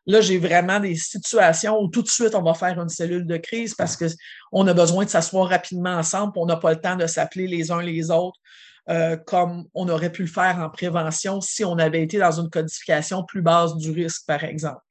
[0.06, 3.36] Là, j'ai vraiment des situations où tout de suite, on va faire une cellule de
[3.38, 7.06] crise parce qu'on a besoin de s'asseoir rapidement ensemble, on n'a pas le temps de
[7.06, 8.38] s'appeler les uns les autres.
[8.90, 12.50] Euh, comme on aurait pu le faire en prévention si on avait été dans une
[12.50, 14.82] codification plus basse du risque, par exemple.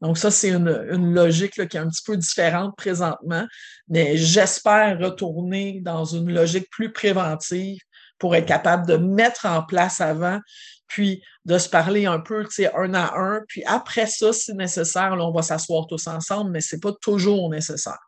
[0.00, 3.46] Donc, ça, c'est une, logique qui est un petit peu différente présentement,
[3.88, 7.78] mais j'espère retourner dans une logique plus préventive
[8.18, 10.40] pour être capable de mettre en place avant
[10.86, 13.40] puis de se parler un peu, tu sais, un à un.
[13.48, 16.92] Puis après ça, si nécessaire, là, on va s'asseoir tous ensemble, mais ce n'est pas
[17.00, 17.98] toujours nécessaire.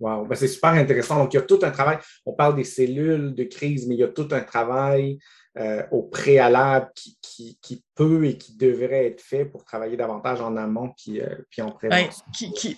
[0.00, 1.16] Wow, ben, c'est super intéressant.
[1.16, 1.98] Donc, il y a tout un travail.
[2.24, 5.18] On parle des cellules de crise, mais il y a tout un travail
[5.58, 10.92] euh, au préalable qui, peut et qui devrait être fait pour travailler davantage en amont
[10.96, 12.24] puis, euh, puis en ben, prévention.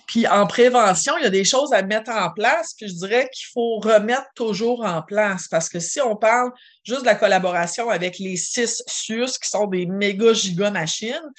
[0.07, 3.29] puis en prévention, il y a des choses à mettre en place, puis je dirais
[3.31, 6.49] qu'il faut remettre toujours en place parce que si on parle
[6.83, 11.29] juste de la collaboration avec les six SUS qui sont des méga giga machines,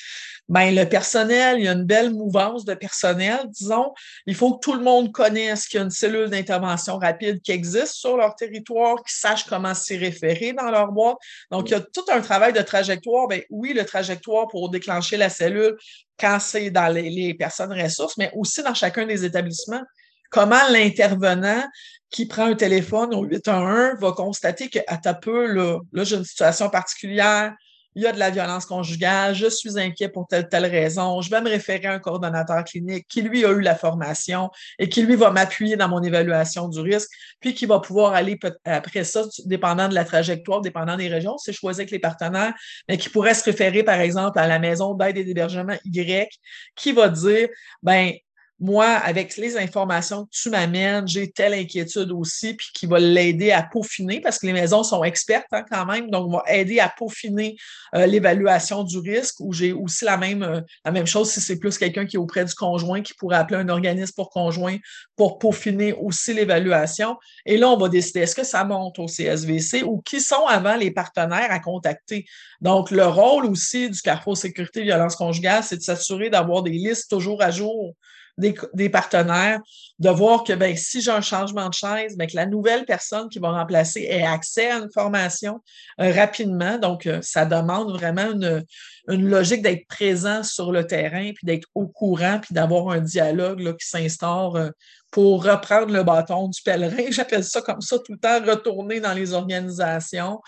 [0.49, 3.93] ben le personnel, il y a une belle mouvance de personnel, disons.
[4.27, 7.53] Il faut que tout le monde connaisse qu'il y a une cellule d'intervention rapide qui
[7.53, 11.17] existe sur leur territoire, qu'ils sachent comment s'y référer dans leur boîte.
[11.51, 13.29] Donc, il y a tout un travail de trajectoire.
[13.29, 15.77] Ben oui, le trajectoire pour déclencher la cellule
[16.19, 19.83] quand c'est dans les, personnes ressources, mais aussi dans chacun des établissements
[20.31, 21.63] comment l'intervenant
[22.11, 26.25] qui prend un téléphone au 811 va constater que à ta peu, là j'ai une
[26.25, 27.55] situation particulière,
[27.95, 31.31] il y a de la violence conjugale, je suis inquiet pour telle telle raison, je
[31.31, 35.03] vais me référer à un coordonnateur clinique qui, lui, a eu la formation et qui,
[35.03, 39.23] lui, va m'appuyer dans mon évaluation du risque, puis qui va pouvoir aller après ça,
[39.45, 42.55] dépendant de la trajectoire, dépendant des régions, c'est choisi avec les partenaires,
[42.89, 46.29] mais qui pourrait se référer, par exemple, à la maison d'aide et d'hébergement Y,
[46.77, 47.49] qui va dire,
[47.83, 48.13] ben
[48.63, 53.51] moi, avec les informations que tu m'amènes, j'ai telle inquiétude aussi, puis qui va l'aider
[53.51, 56.89] à peaufiner, parce que les maisons sont expertes hein, quand même, donc va aider à
[56.89, 57.57] peaufiner
[57.97, 61.59] euh, l'évaluation du risque, où j'ai aussi la même, euh, la même chose si c'est
[61.59, 64.77] plus quelqu'un qui est auprès du conjoint, qui pourrait appeler un organisme pour conjoint
[65.17, 67.17] pour peaufiner aussi l'évaluation.
[67.45, 70.77] Et là, on va décider est-ce que ça monte au CSVC ou qui sont avant
[70.77, 72.27] les partenaires à contacter.
[72.61, 77.11] Donc, le rôle aussi du Carrefour Sécurité Violence Conjugale, c'est de s'assurer d'avoir des listes
[77.11, 77.97] toujours à jour
[78.39, 79.61] des, partenaires,
[79.99, 83.29] de voir que ben, si j'ai un changement de chaise, ben, que la nouvelle personne
[83.29, 85.61] qui va remplacer ait accès à une formation
[86.01, 86.79] euh, rapidement.
[86.79, 88.65] Donc, euh, ça demande vraiment une,
[89.09, 93.73] logique d'être présent sur le terrain, puis d'être au courant, puis d'avoir un dialogue là,
[93.73, 94.71] qui s'instaure euh,
[95.11, 97.05] pour reprendre le bâton du pèlerin.
[97.11, 100.41] J'appelle ça comme ça tout le temps, retourner dans les organisations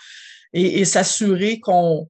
[0.57, 2.07] et s'assurer qu'on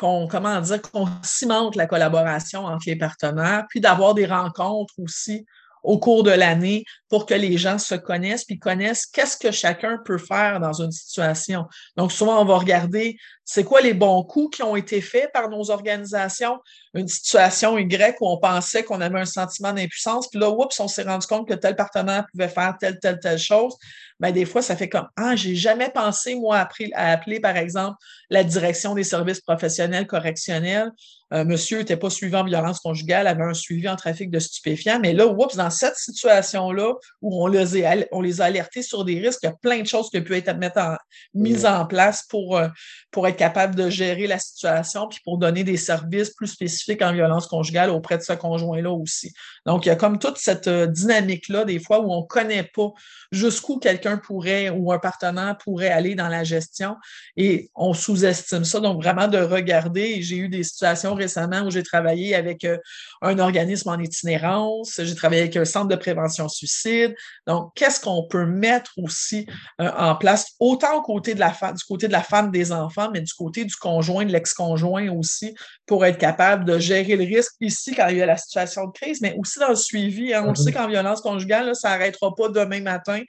[0.00, 5.44] qu'on comment dire qu'on cimente la collaboration entre les partenaires, puis d'avoir des rencontres aussi
[5.82, 9.98] au cours de l'année pour que les gens se connaissent puis connaissent qu'est-ce que chacun
[10.04, 11.66] peut faire dans une situation.
[11.96, 13.16] Donc souvent on va regarder,
[13.52, 16.60] c'est quoi les bons coups qui ont été faits par nos organisations,
[16.94, 20.86] une situation Y où on pensait qu'on avait un sentiment d'impuissance, puis là, oups, on
[20.86, 23.74] s'est rendu compte que tel partenaire pouvait faire telle, telle, telle chose.
[24.20, 27.56] Bien, des fois, ça fait comme Ah, j'ai jamais pensé, moi, à, à appeler, par
[27.56, 27.96] exemple,
[28.28, 30.92] la direction des services professionnels correctionnels
[31.32, 34.98] euh, monsieur n'était pas suivi en violence conjugale, avait un suivi en trafic de stupéfiants.
[34.98, 39.04] Mais là, oups, dans cette situation-là, où on les, a, on les a alertés sur
[39.04, 40.96] des risques, il y a plein de choses qui peuvent être en,
[41.34, 42.68] mises en place pour, euh,
[43.12, 47.10] pour être capable de gérer la situation, puis pour donner des services plus spécifiques en
[47.10, 49.32] violence conjugale auprès de ce conjoint-là aussi.
[49.64, 52.64] Donc, il y a comme toute cette euh, dynamique-là, des fois, où on ne connaît
[52.64, 52.90] pas
[53.32, 56.96] jusqu'où quelqu'un pourrait ou un partenaire pourrait aller dans la gestion
[57.38, 58.78] et on sous-estime ça.
[58.78, 60.20] Donc, vraiment de regarder.
[60.20, 62.76] J'ai eu des situations récemment où j'ai travaillé avec euh,
[63.22, 67.14] un organisme en itinérance, j'ai travaillé avec un centre de prévention suicide.
[67.46, 69.46] Donc, qu'est-ce qu'on peut mettre aussi
[69.80, 73.08] euh, en place, autant au côté de la du côté de la femme des enfants,
[73.10, 75.54] mais du côté du conjoint, de l'ex-conjoint aussi,
[75.86, 78.92] pour être capable de gérer le risque ici quand il y a la situation de
[78.92, 80.32] crise, mais aussi dans le suivi.
[80.34, 80.44] Hein.
[80.46, 83.20] On le sait qu'en violence conjugale, ça n'arrêtera pas demain matin.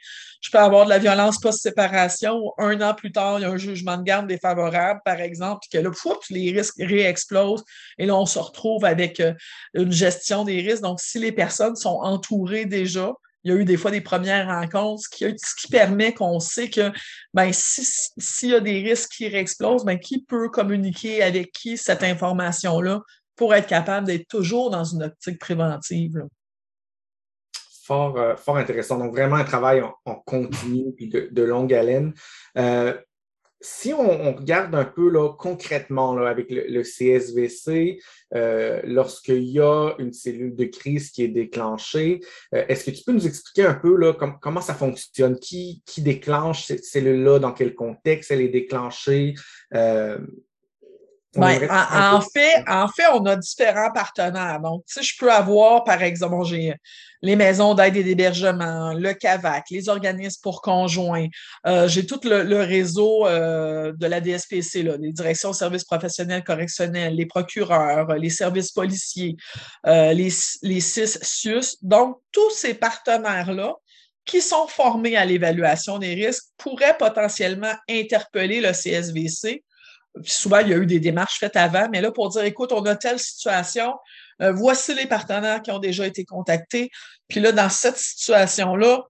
[0.42, 3.50] Je peux avoir de la violence post-séparation où un an plus tard, il y a
[3.50, 5.92] un jugement de garde défavorable, par exemple, puis que là,
[6.30, 7.64] les risques réexplosent
[7.98, 9.34] et là, on se retrouve avec euh,
[9.74, 10.82] une gestion des risques.
[10.82, 13.12] Donc, si les personnes sont entourées déjà,
[13.44, 16.92] il y a eu des fois des premières rencontres, ce qui, permet qu'on sait que
[17.34, 22.04] ben, s'il y a des risques qui réexplosent, ben, qui peut communiquer avec qui cette
[22.04, 23.02] information-là
[23.36, 26.24] pour être capable d'être toujours dans une optique préventive.
[27.84, 29.00] Fort, euh, fort intéressant.
[29.00, 32.14] Donc, vraiment un travail en, continu et de, longue haleine.
[32.58, 32.96] Euh,
[33.62, 38.00] si on, regarde un peu là, concrètement là, avec le, CSVC,
[38.34, 42.22] euh, lorsqu'il y a une cellule de crise qui est déclenchée,
[42.56, 45.38] euh, est-ce que tu peux nous expliquer un peu là, comment ça fonctionne?
[45.40, 47.40] Qui, qui déclenche cette cellule-là?
[47.40, 49.36] Dans quel contexte elle est déclenchée?
[49.76, 50.18] Euh,
[51.36, 54.60] ben, en, fait, en fait, on a différents partenaires.
[54.60, 56.74] Donc, si je peux avoir, par exemple, j'ai
[57.22, 61.28] les maisons d'aide et d'hébergement, le CAVAC, les organismes pour conjoints.
[61.68, 66.44] Euh, j'ai tout le, réseau euh, de la DSPC, là, les directions de services professionnels
[66.44, 69.38] correctionnels, les procureurs, les services policiers,
[69.86, 70.30] euh, les,
[70.64, 71.78] les six SUS.
[71.82, 73.76] Donc, tous ces partenaires-là
[74.26, 79.64] qui sont formés à l'évaluation des risques pourraient potentiellement interpeller le CSVC
[80.24, 82.86] souvent, il y a eu des démarches faites avant, mais là, pour dire, écoute, on
[82.86, 83.94] a telle situation,
[84.42, 86.90] euh, voici les partenaires qui ont déjà été contactés.
[87.28, 89.04] Puis là, dans cette situation-là,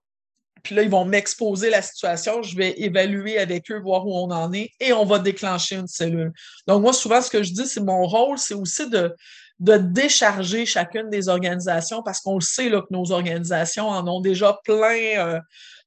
[0.62, 4.30] puis là, ils vont m'exposer la situation, je vais évaluer avec eux, voir où on
[4.30, 6.32] en est, et on va déclencher une cellule.
[6.68, 9.12] Donc, moi, souvent, ce que je dis, c'est mon rôle, c'est aussi de,
[9.58, 14.20] de décharger chacune des organisations, parce qu'on le sait là, que nos organisations en ont
[14.20, 15.40] déjà plein, euh,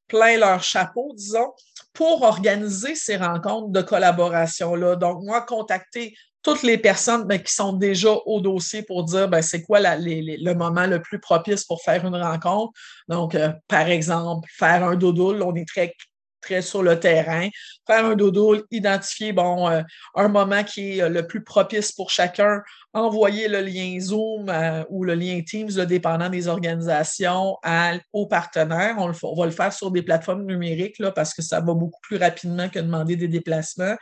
[0.08, 1.52] plein leur chapeau, disons
[1.94, 4.98] pour organiser ces rencontres de collaboration-là.
[4.98, 6.13] Donc, moi, contacter
[6.44, 10.54] toutes les personnes ben, qui sont déjà au dossier pour dire ben, c'est quoi le
[10.54, 12.74] moment le plus propice pour faire une rencontre.
[13.08, 15.94] Donc, euh, par exemple, faire un dodo, on est très
[16.62, 17.49] sur le terrain,
[17.88, 19.81] faire un dodo, identifier bon, euh,
[20.15, 22.62] un moment qui est euh, le plus propice pour chacun,
[22.93, 27.58] envoyer le lien Zoom euh, ou le lien Teams, le dépendant des organisations,
[28.13, 28.95] aux partenaires.
[28.97, 32.01] On, on, va le faire sur des plateformes numériques là, parce que ça va beaucoup
[32.01, 33.95] plus rapidement que demander des déplacements.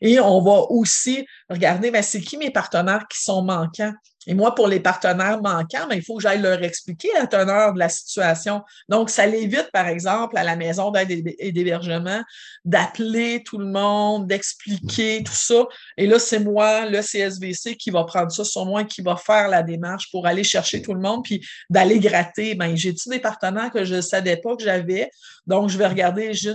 [0.00, 3.92] Et on va aussi regarder, ben, c'est qui mes partenaires qui sont manquants?
[4.28, 7.72] Et moi, pour les partenaires manquants, ben, il faut que j'aille leur expliquer la teneur
[7.72, 8.62] de la situation.
[8.90, 12.22] Donc, ça l'évite, par exemple, à la maison d'aide et d'hébergement,
[12.66, 15.66] d'appeler tout le monde, d'expliquer tout ça.
[15.96, 19.16] Et là, c'est moi, le CSVC, qui va prendre ça sur moi et qui va
[19.16, 22.54] faire la démarche pour aller chercher tout le monde, puis d'aller gratter.
[22.54, 25.10] Ben, j'ai-tu des partenaires que je ne savais pas que j'avais?
[25.46, 26.52] Donc, je vais regarder, j'ai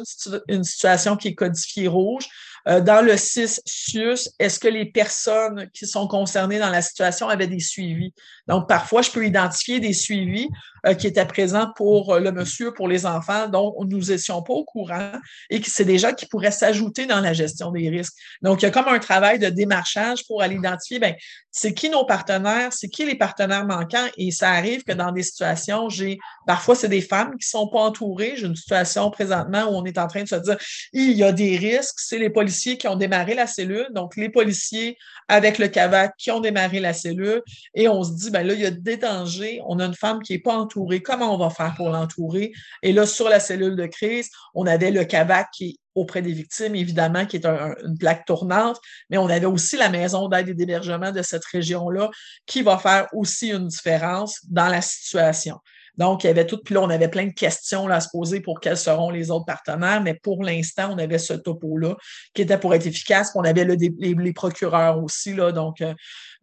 [0.47, 2.27] une situation qui est codifiée rouge.
[2.67, 7.27] Euh, dans le 6 SUS, est-ce que les personnes qui sont concernées dans la situation
[7.27, 8.13] avaient des suivis?
[8.47, 10.47] Donc, parfois, je peux identifier des suivis
[10.85, 14.53] euh, qui étaient présents pour euh, le monsieur, pour les enfants, dont nous étions pas
[14.53, 15.11] au courant
[15.49, 18.13] et que c'est des gens qui pourraient s'ajouter dans la gestion des risques.
[18.41, 21.15] Donc, il y a comme un travail de démarchage pour aller identifier, ben,
[21.51, 25.23] c'est qui nos partenaires, c'est qui les partenaires manquants et ça arrive que dans des
[25.23, 26.17] situations, j'ai,
[26.47, 28.33] parfois, c'est des femmes qui sont pas entourées.
[28.35, 30.57] J'ai une situation présentement où on est en train de se dire,
[30.91, 33.87] il y a des risques, c'est les policiers qui ont démarré la cellule.
[33.91, 37.41] Donc, les policiers avec le CAVAC qui ont démarré la cellule
[37.73, 39.61] et on se dit, ben là, il y a des dangers.
[39.65, 40.72] On a une femme qui n'est pas entourée.
[41.03, 42.51] Comment on va faire pour l'entourer?
[42.81, 46.33] Et là, sur la cellule de crise, on avait le CAVAC qui est auprès des
[46.33, 50.53] victimes, évidemment, qui est une plaque tournante, mais on avait aussi la maison d'aide et
[50.53, 52.09] d'hébergement de cette région-là
[52.45, 55.59] qui va faire aussi une différence dans la situation.
[55.97, 58.09] Donc, il y avait tout, puis là, on avait plein de questions là, à se
[58.11, 61.95] poser pour quels seront les autres partenaires, mais pour l'instant, on avait ce topo-là
[62.33, 65.93] qui était pour être efficace, puis on avait les, procureurs aussi, là, donc, euh,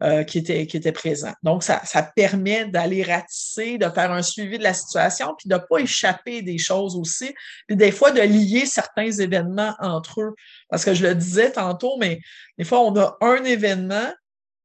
[0.03, 1.33] euh, qui, étaient, qui étaient présents.
[1.43, 5.55] Donc, ça, ça permet d'aller ratisser, de faire un suivi de la situation, puis de
[5.55, 7.33] ne pas échapper des choses aussi,
[7.67, 10.35] puis des fois de lier certains événements entre eux.
[10.69, 12.19] Parce que je le disais tantôt, mais
[12.57, 14.11] des fois, on a un événement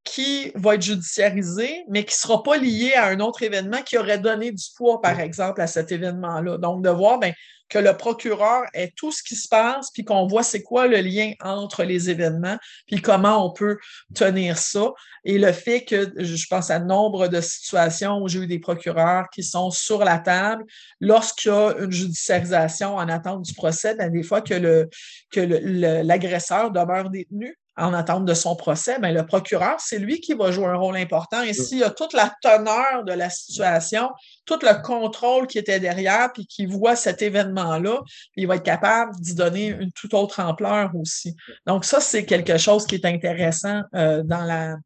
[0.07, 3.99] qui va être judiciarisé, mais qui ne sera pas lié à un autre événement qui
[3.99, 6.59] aurait donné du poids, par exemple, à cet événement-là.
[6.59, 7.35] Donc, de voir ben,
[7.69, 10.99] que le procureur ait tout ce qui se passe, puis qu'on voit c'est quoi le
[10.99, 13.79] lien entre les événements, puis comment on peut
[14.15, 14.93] tenir ça.
[15.25, 19.27] Et le fait que, je pense à nombre de situations où j'ai eu des procureurs
[19.35, 20.65] qui sont sur la table
[21.01, 24.89] lorsqu'il y a une judiciarisation en attente du procès, ben, des fois que le
[25.33, 30.35] que l'agresseur demeure détenu en attente de son procès, bien, le procureur, c'est lui qui
[30.35, 31.43] va jouer un rôle important.
[31.43, 34.11] Et s'il y a toute la teneur de la situation,
[34.47, 38.01] tout le contrôle qui était derrière, puis qui voit cet événement-là,
[38.37, 41.37] il va être capable d'y donner une toute autre ampleur aussi.
[41.67, 44.77] Donc, ça, c'est quelque chose qui est intéressant euh, dans la,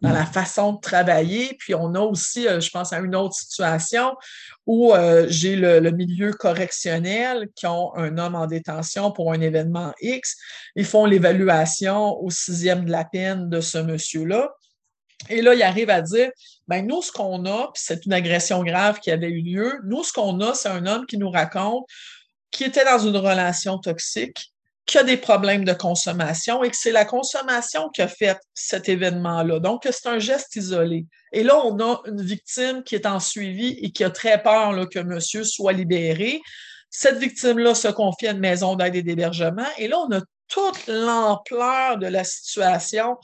[0.00, 1.56] dans la façon de travailler.
[1.58, 4.16] Puis on a aussi, euh, je pense à une autre situation
[4.66, 9.92] où euh, j'ai le, milieu correctionnel qui ont un homme en détention pour un événement
[10.00, 10.36] X.
[10.76, 14.50] Ils font l'évaluation au sixième de la peine de ce monsieur-là.
[15.28, 16.30] Et là, il arrive à dire,
[16.66, 20.02] ben nous, ce qu'on a, puis c'est une agression grave qui avait eu lieu, nous,
[20.02, 21.84] ce qu'on a, c'est un homme qui nous raconte
[22.50, 24.52] qui était dans une relation toxique,
[24.90, 28.88] qui a des problèmes de consommation et que c'est la consommation qui a fait cet
[28.88, 29.60] événement-là.
[29.60, 31.06] Donc, c'est un geste isolé.
[31.32, 34.74] Et là, on a une victime qui est en suivi et qui a très peur
[34.92, 36.40] que monsieur soit libéré.
[36.90, 39.68] Cette victime-là se confie à une maison d'aide et d'hébergement.
[39.78, 43.16] Et là, on a toute l'ampleur de la situation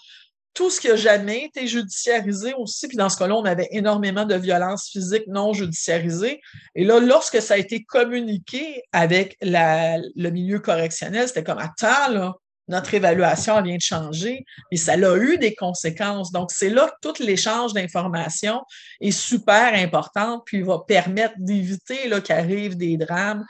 [0.57, 2.89] tout ce qui n'a jamais été judiciarisé aussi.
[2.89, 6.41] Puis dans ce cas-là, on avait énormément de violences physiques non judiciarisées.
[6.75, 12.35] Et là, lorsque ça a été communiqué avec le milieu correctionnel, c'était comme, attends, là,
[12.69, 16.33] notre évaluation vient de changer et ça a eu des conséquences.
[16.33, 18.62] Donc, c'est là que tout l'échange d'informations
[19.01, 23.45] est super important, puis va permettre d'éviter qu'arrivent des drames,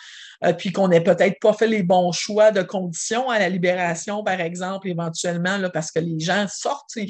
[0.45, 4.23] euh, puis qu'on n'ait peut-être pas fait les bons choix de conditions à la libération,
[4.23, 7.05] par exemple, éventuellement, là, parce que les gens sortent, à un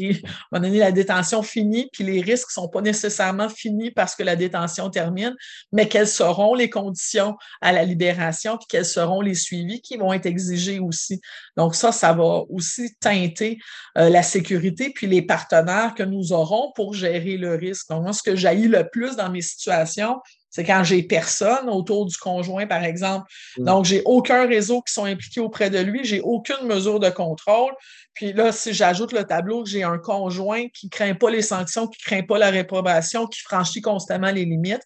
[0.53, 4.23] moment donné, la détention finit, puis les risques ne sont pas nécessairement finis parce que
[4.23, 5.35] la détention termine,
[5.73, 10.13] mais quelles seront les conditions à la libération, puis quels seront les suivis qui vont
[10.13, 11.21] être exigés aussi.
[11.57, 13.59] Donc, ça, ça va aussi teinter
[13.99, 17.89] euh, la sécurité, puis les partenaires que nous aurons pour gérer le risque.
[17.89, 20.21] Donc, moi, ce que j'haïs le plus dans mes situations,
[20.51, 23.31] c'est quand j'ai personne autour du conjoint, par exemple.
[23.59, 23.65] Mm.
[23.65, 27.73] Donc, j'ai aucun réseau qui sont impliqués auprès de lui, j'ai aucune mesure de contrôle.
[28.15, 31.43] Puis là, si j'ajoute le tableau que j'ai un conjoint qui ne craint pas les
[31.43, 34.83] sanctions, qui ne craint pas la réprobation, qui franchit constamment les limites,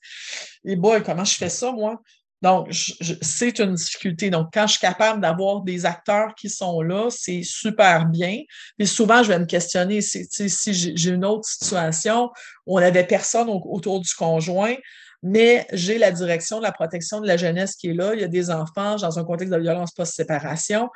[0.65, 2.01] et boy, comment je fais ça, moi?
[2.43, 2.69] Donc,
[3.21, 4.31] c'est une difficulté.
[4.31, 8.39] Donc, quand je suis capable d'avoir des acteurs qui sont là, c'est super bien.
[8.79, 12.31] Puis souvent, je vais me questionner si, si j'ai une autre situation
[12.67, 14.75] où on n'avait personne autour du conjoint,
[15.23, 18.15] mais j'ai la direction de la protection de la jeunesse qui est là.
[18.15, 20.89] Il y a des enfants dans un contexte de violence post-séparation.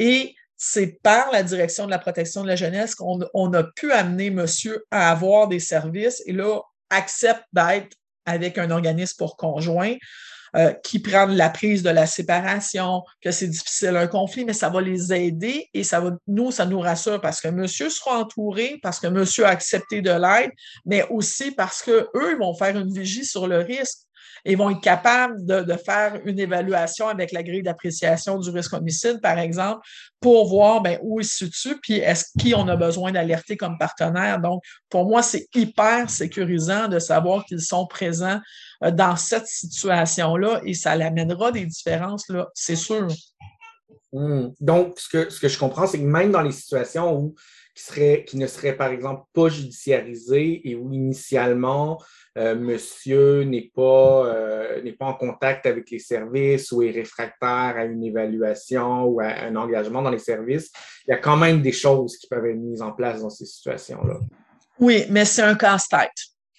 [0.00, 4.30] Et c'est par la direction de la protection de la jeunesse qu'on a pu amener
[4.30, 7.96] monsieur à avoir des services et là, accepte d'être
[8.26, 9.94] avec un organisme pour conjoint.
[10.56, 14.70] Euh, qui prennent la prise de la séparation, que c'est difficile un conflit, mais ça
[14.70, 18.78] va les aider et ça va, nous, ça nous rassure parce que monsieur sera entouré,
[18.82, 20.50] parce que monsieur a accepté de l'aide,
[20.86, 23.98] mais aussi parce qu'eux vont faire une vigie sur le risque
[24.44, 29.20] et vont être capables de, faire une évaluation avec la grille d'appréciation du risque homicide,
[29.20, 29.86] par exemple,
[30.20, 33.76] pour voir ben, où ils se situent, puis est-ce qui on a besoin d'alerter comme
[33.78, 34.40] partenaire.
[34.40, 38.40] Donc, pour moi, c'est hyper sécurisant de savoir qu'ils sont présents
[38.80, 43.08] dans cette situation-là et ça l'amènera des différences, là, c'est sûr.
[44.12, 44.48] Hmm.
[44.60, 47.34] Donc, ce que, ce que je comprends, c'est que même dans les situations où
[47.78, 52.02] qui, serait, qui ne seraient, par exemple, pas judiciarisées et où initialement
[52.36, 57.74] euh, monsieur n'est pas, euh, n'est pas en contact avec les services ou est réfractaire
[57.76, 60.70] à une évaluation ou à un engagement dans les services,
[61.06, 63.46] il y a quand même des choses qui peuvent être mises en place dans ces
[63.46, 64.18] situations-là.
[64.80, 66.10] Oui, mais c'est un casse-tête.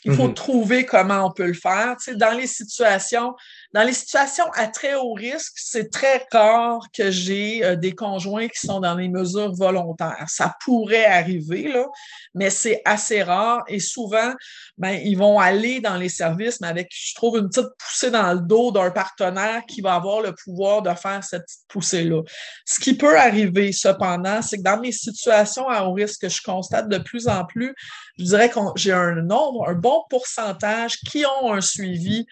[0.05, 0.33] Il faut mhm.
[0.33, 1.95] trouver comment on peut le faire.
[1.97, 3.35] Tu sais, dans les situations,
[3.71, 8.47] dans les situations à très haut risque, c'est très rare que j'ai euh, des conjoints
[8.47, 10.25] qui sont dans les mesures volontaires.
[10.27, 11.85] Ça pourrait arriver, là,
[12.33, 14.33] mais c'est assez rare et souvent,
[14.77, 18.33] ben, ils vont aller dans les services, mais avec, je trouve, une petite poussée dans
[18.33, 22.23] le dos d'un partenaire qui va avoir le pouvoir de faire cette poussée-là.
[22.65, 26.41] Ce qui peut arriver, cependant, c'est que dans mes situations à haut risque que je
[26.41, 27.75] constate de plus en plus,
[28.17, 32.25] je dirais que j'ai un nombre, un bon pourcentage qui ont un suivi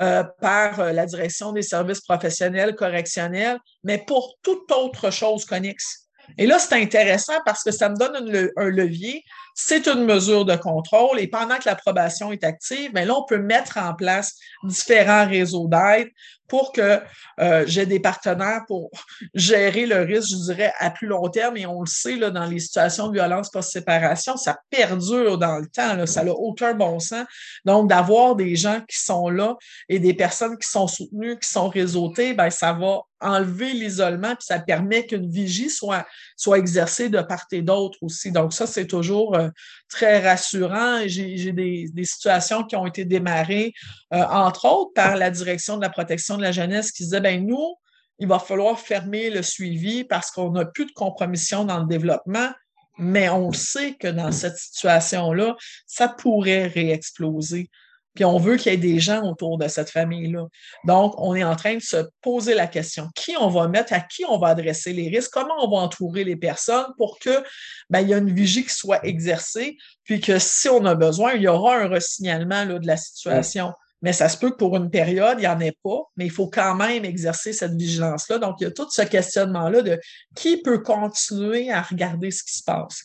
[0.00, 6.10] euh, par la direction des services professionnels correctionnels, mais pour toute autre chose connexe.
[6.38, 9.24] Et là, c'est intéressant parce que ça me donne un levier.
[9.54, 13.38] C'est une mesure de contrôle et pendant que l'approbation est active, bien là, on peut
[13.38, 16.08] mettre en place différents réseaux d'aide
[16.50, 17.00] pour que
[17.38, 18.90] euh, j'ai des partenaires pour
[19.34, 21.56] gérer le risque, je dirais, à plus long terme.
[21.56, 25.66] Et on le sait, là, dans les situations de violence post-séparation, ça perdure dans le
[25.68, 26.04] temps.
[26.06, 27.24] Ça n'a aucun bon sens.
[27.64, 29.56] Donc, d'avoir des gens qui sont là
[29.88, 34.46] et des personnes qui sont soutenues, qui sont réseautées, ben, ça va enlever l'isolement, puis
[34.46, 38.32] ça permet qu'une vigie soit, soit exercée de part et d'autre aussi.
[38.32, 39.48] Donc, ça, c'est toujours euh,
[39.88, 41.00] très rassurant.
[41.06, 43.74] J'ai des, des, situations qui ont été démarrées,
[44.14, 47.46] euh, entre autres, par la direction de la protection de la jeunesse qui disait, ben
[47.46, 47.76] nous,
[48.18, 52.50] il va falloir fermer le suivi parce qu'on n'a plus de compromission dans le développement,
[52.98, 57.70] mais on sait que dans cette situation-là, ça pourrait réexploser.
[58.14, 60.46] Puis on veut qu'il y ait des gens autour de cette famille-là.
[60.84, 64.00] Donc, on est en train de se poser la question qui on va mettre, à
[64.00, 67.42] qui on va adresser les risques, comment on va entourer les personnes pour que
[67.88, 71.42] ben, y ait une vigie qui soit exercée, puis que si on a besoin, il
[71.42, 73.72] y aura un resignalement de la situation.
[74.02, 76.30] Mais ça se peut que pour une période, il n'y en ait pas, mais il
[76.30, 78.38] faut quand même exercer cette vigilance-là.
[78.38, 80.00] Donc, il y a tout ce questionnement-là de
[80.34, 83.04] qui peut continuer à regarder ce qui se passe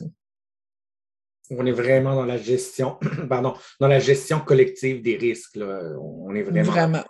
[1.52, 2.98] on est vraiment dans la gestion,
[3.30, 5.58] pardon, dans la gestion collective des risques.
[5.58, 6.72] On est vraiment.
[6.72, 7.04] Vraiment.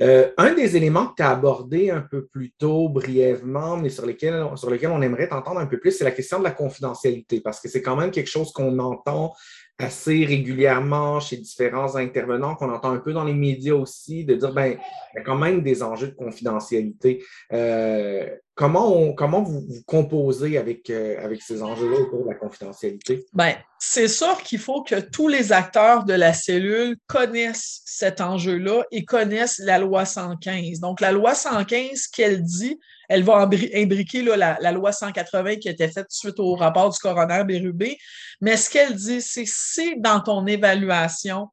[0.00, 4.06] Euh, un des éléments que tu as abordé un peu plus tôt, brièvement, mais sur
[4.06, 7.42] lesquels, sur lesquels on aimerait t'entendre un peu plus, c'est la question de la confidentialité,
[7.42, 9.34] parce que c'est quand même quelque chose qu'on entend
[9.80, 14.52] assez régulièrement chez différents intervenants, qu'on entend un peu dans les médias aussi, de dire,
[14.52, 14.76] ben,
[15.14, 17.24] il y a quand même des enjeux de confidentialité.
[17.52, 23.24] Euh, comment, comment vous, composez avec, euh, avec ces enjeux-là autour de la confidentialité?
[23.32, 28.84] Bien, c'est sûr qu'il faut que tous les acteurs de la cellule connaissent cet enjeu-là
[28.92, 30.80] et connaissent la loi 115.
[30.80, 32.78] Donc, la loi 115, qu'elle dit,
[33.10, 37.98] elle va imbriquer la, loi 180 qui été faite suite au rapport du coroner Bérubé.
[38.40, 41.48] Mais ce qu'elle dit, c'est si dans ton évaluation,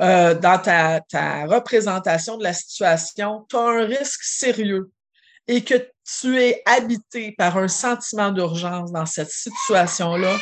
[0.00, 4.92] euh, dans ta, ta représentation de la situation, tu as un risque sérieux
[5.48, 5.74] et que
[6.20, 10.36] tu es habité par un sentiment d'urgence dans cette situation-là,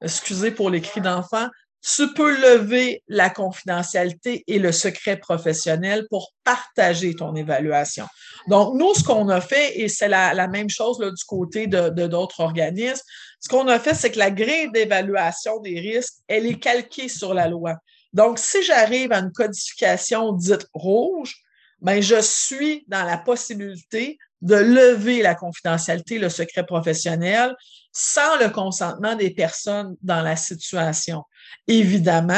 [0.00, 1.48] excusez pour les cris d'enfant,
[1.82, 8.06] lever la confidentialité et le secret professionnel pour partager ton évaluation.
[8.48, 12.40] Donc, nous, ce qu'on a fait, et c'est la, même chose du côté de d'autres
[12.40, 13.04] organismes,
[13.40, 17.34] ce qu'on a fait, c'est que la grille d'évaluation des risques, elle est calquée sur
[17.34, 17.74] la loi.
[18.12, 21.36] Donc, si j'arrive à une codification dite rouge,
[21.80, 27.54] ben, je suis dans la possibilité de lever la confidentialité, le secret professionnel,
[27.92, 31.22] sans le consentement des personnes dans la situation.
[31.66, 32.34] Évidemment,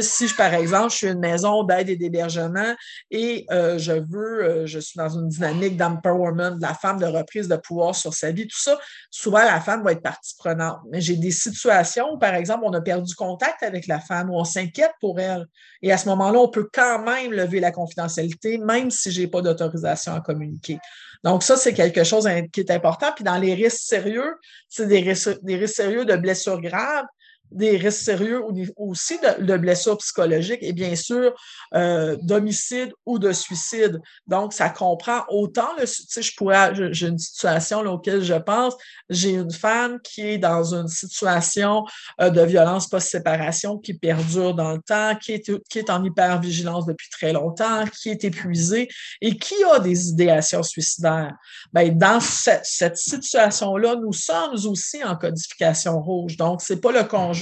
[0.00, 2.74] si, je, par exemple, je suis une maison d'aide et d'hébergement
[3.10, 7.06] et euh, je veux, euh, je suis dans une dynamique d'empowerment de la femme, de
[7.06, 8.78] reprise de pouvoir sur sa vie, tout ça,
[9.10, 10.80] souvent la femme va être partie prenante.
[10.90, 14.34] Mais j'ai des situations où, par exemple, on a perdu contact avec la femme, où
[14.34, 15.46] on s'inquiète pour elle.
[15.82, 19.26] Et à ce moment-là, on peut quand même lever la confidentialité, même si je n'ai
[19.26, 20.78] pas d'autorisation à communiquer.
[21.24, 23.12] Donc, ça, c'est quelque chose qui est important.
[23.14, 24.34] Puis dans les risques sérieux,
[24.68, 27.06] c'est des risques, des risques sérieux de blessures graves
[27.54, 28.42] des risques sérieux
[28.76, 31.34] aussi de, blessures psychologiques et bien sûr
[31.74, 34.00] euh, d'homicide ou de suicide.
[34.26, 35.84] Donc, ça comprend autant le.
[35.84, 36.72] Tu sais, je pourrais.
[36.92, 38.74] J'ai une situation là, auquel je pense.
[39.08, 41.84] J'ai une femme qui est dans une situation
[42.20, 46.86] euh, de violence post-séparation qui perdure dans le temps, qui est, qui est en hypervigilance
[46.86, 48.88] depuis très longtemps, qui est épuisée
[49.20, 51.34] et qui a des idéations suicidaires.
[51.72, 56.36] Bien, dans cette, cette situation-là, nous sommes aussi en codification rouge.
[56.36, 57.41] Donc, c'est pas le conjoint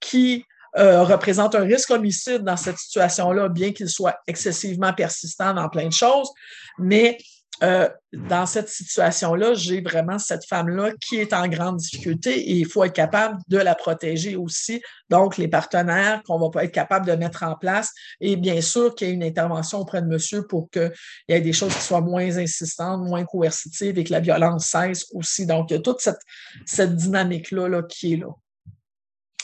[0.00, 0.44] qui
[0.78, 5.86] euh, représente un risque homicide dans cette situation-là, bien qu'il soit excessivement persistant dans plein
[5.86, 6.30] de choses.
[6.78, 7.18] Mais
[7.62, 12.66] euh, dans cette situation-là, j'ai vraiment cette femme-là qui est en grande difficulté et il
[12.66, 14.82] faut être capable de la protéger aussi.
[15.10, 18.94] Donc, les partenaires qu'on va pas être capable de mettre en place et bien sûr
[18.94, 20.92] qu'il y ait une intervention auprès de monsieur pour qu'il
[21.28, 25.06] y ait des choses qui soient moins insistantes, moins coercitives et que la violence cesse
[25.12, 25.46] aussi.
[25.46, 28.28] Donc, il y a toute cette, dynamique-là là, qui est là.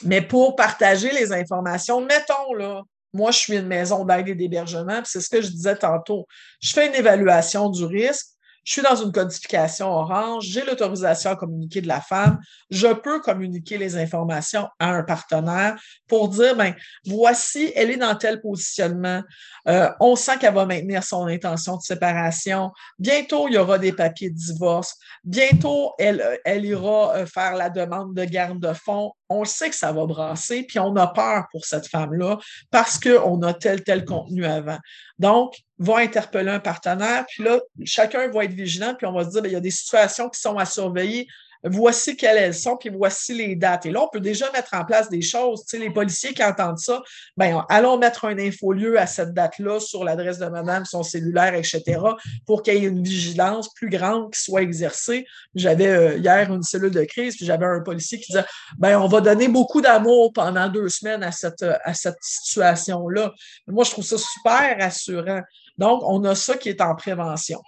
[0.05, 2.83] Mais pour partager les informations, mettons là,
[3.13, 6.27] moi, je suis une maison d'aide et d'hébergement, c'est ce que je disais tantôt.
[6.61, 8.27] Je fais une évaluation du risque,
[8.69, 12.39] je suis dans une codification orange, j'ai l'autorisation à communiquer de la femme,
[12.69, 16.75] je peux communiquer les informations à un partenaire pour dire, ben,
[17.07, 19.23] voici, elle est dans tel positionnement,
[19.69, 23.93] euh, on sent qu'elle va maintenir son intention de séparation, bientôt il y aura des
[23.93, 29.13] papiers de divorce, bientôt elle, elle ira euh, faire la demande de garde de fonds,
[29.31, 32.37] on sait que ça va brasser, puis on a peur pour cette femme-là
[32.71, 34.79] parce qu'on a tel, tel contenu avant.
[35.19, 39.31] Donc, va interpeller un partenaire, puis là, chacun va être vigilant, puis on va se
[39.31, 41.29] dire, bien, il y a des situations qui sont à surveiller
[41.65, 43.87] voici quelles elles sont, puis voici les dates.
[43.87, 45.65] Et là, on peut déjà mettre en place des choses.
[45.65, 47.03] Tu sais, les policiers qui entendent ça,
[47.37, 52.01] ben, allons mettre un infolieu à cette date-là sur l'adresse de madame, son cellulaire, etc.,
[52.47, 55.27] pour qu'il y ait une vigilance plus grande qui soit exercée.
[55.55, 58.47] J'avais euh, hier une cellule de crise, puis j'avais un policier qui disait,
[58.79, 63.33] ben, on va donner beaucoup d'amour pendant deux semaines à cette, à cette situation-là.
[63.67, 65.43] Moi, je trouve ça super rassurant.
[65.79, 67.63] Donc, on a ça qui est en prévention.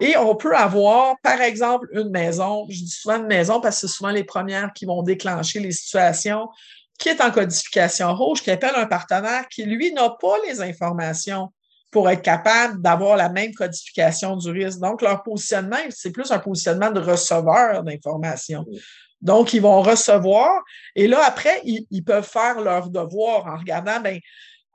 [0.00, 3.86] Et on peut avoir, par exemple, une maison, je dis souvent une maison parce que
[3.86, 6.48] c'est souvent les premières qui vont déclencher les situations,
[6.98, 11.52] qui est en codification rouge, qui appelle un partenaire qui, lui, n'a pas les informations
[11.92, 14.80] pour être capable d'avoir la même codification du risque.
[14.80, 18.64] Donc, leur positionnement, c'est plus un positionnement de receveur d'informations.
[19.20, 20.60] Donc, ils vont recevoir
[20.96, 24.18] et là, après, ils, ils peuvent faire leur devoir en regardant, ben,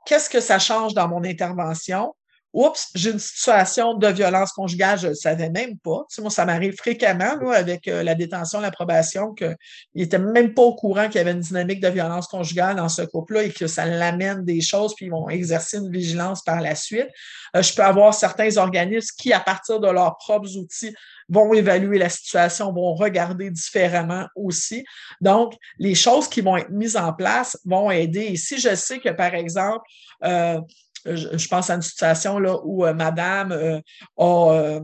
[0.06, 2.14] qu'est-ce que ça change dans mon intervention?
[2.52, 6.04] Oups, j'ai une situation de violence conjugale, je ne savais même pas.
[6.08, 9.56] Tu sais, moi, ça m'arrive fréquemment là, avec euh, la détention, l'approbation, qu'ils
[9.94, 13.02] n'étaient même pas au courant qu'il y avait une dynamique de violence conjugale dans ce
[13.02, 16.74] couple-là et que ça l'amène des choses, puis ils vont exercer une vigilance par la
[16.74, 17.08] suite.
[17.54, 20.94] Euh, je peux avoir certains organismes qui, à partir de leurs propres outils,
[21.28, 24.84] vont évaluer la situation, vont regarder différemment aussi.
[25.20, 28.22] Donc, les choses qui vont être mises en place vont aider.
[28.22, 29.84] Et si je sais que, par exemple,
[30.24, 30.60] euh,
[31.04, 33.80] je, pense à une situation là, où euh, madame euh,
[34.16, 34.80] a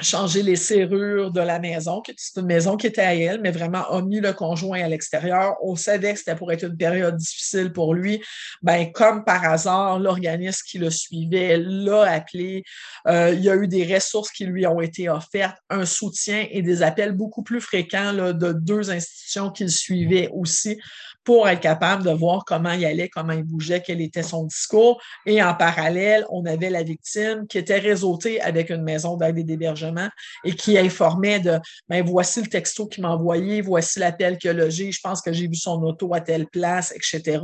[0.00, 3.50] euh, changé les serrures de la maison, c'est une maison qui était à elle, mais
[3.50, 5.54] vraiment a mis le conjoint à l'extérieur.
[5.62, 8.22] On savait que c'était pour être une période difficile pour lui.
[8.62, 12.64] Ben, comme par hasard, l'organisme qui le suivait l'a appelé.
[13.06, 16.82] il y a eu des ressources qui lui ont été offertes, un soutien et des
[16.82, 20.78] appels beaucoup plus fréquents de deux institutions qu'il suivait aussi
[21.24, 25.00] pour être capable de voir comment il allait, comment il bougeait, quel était son discours.
[25.24, 29.44] Et en parallèle, on avait la victime qui était réseautée avec une maison d'aide et
[29.44, 29.83] d'hébergement
[30.44, 31.58] et qui informait de
[31.88, 35.32] ben, voici le texto qu'il m'a envoyé, voici l'appel qu'il a logé, je pense que
[35.32, 37.40] j'ai vu son auto à telle place, etc.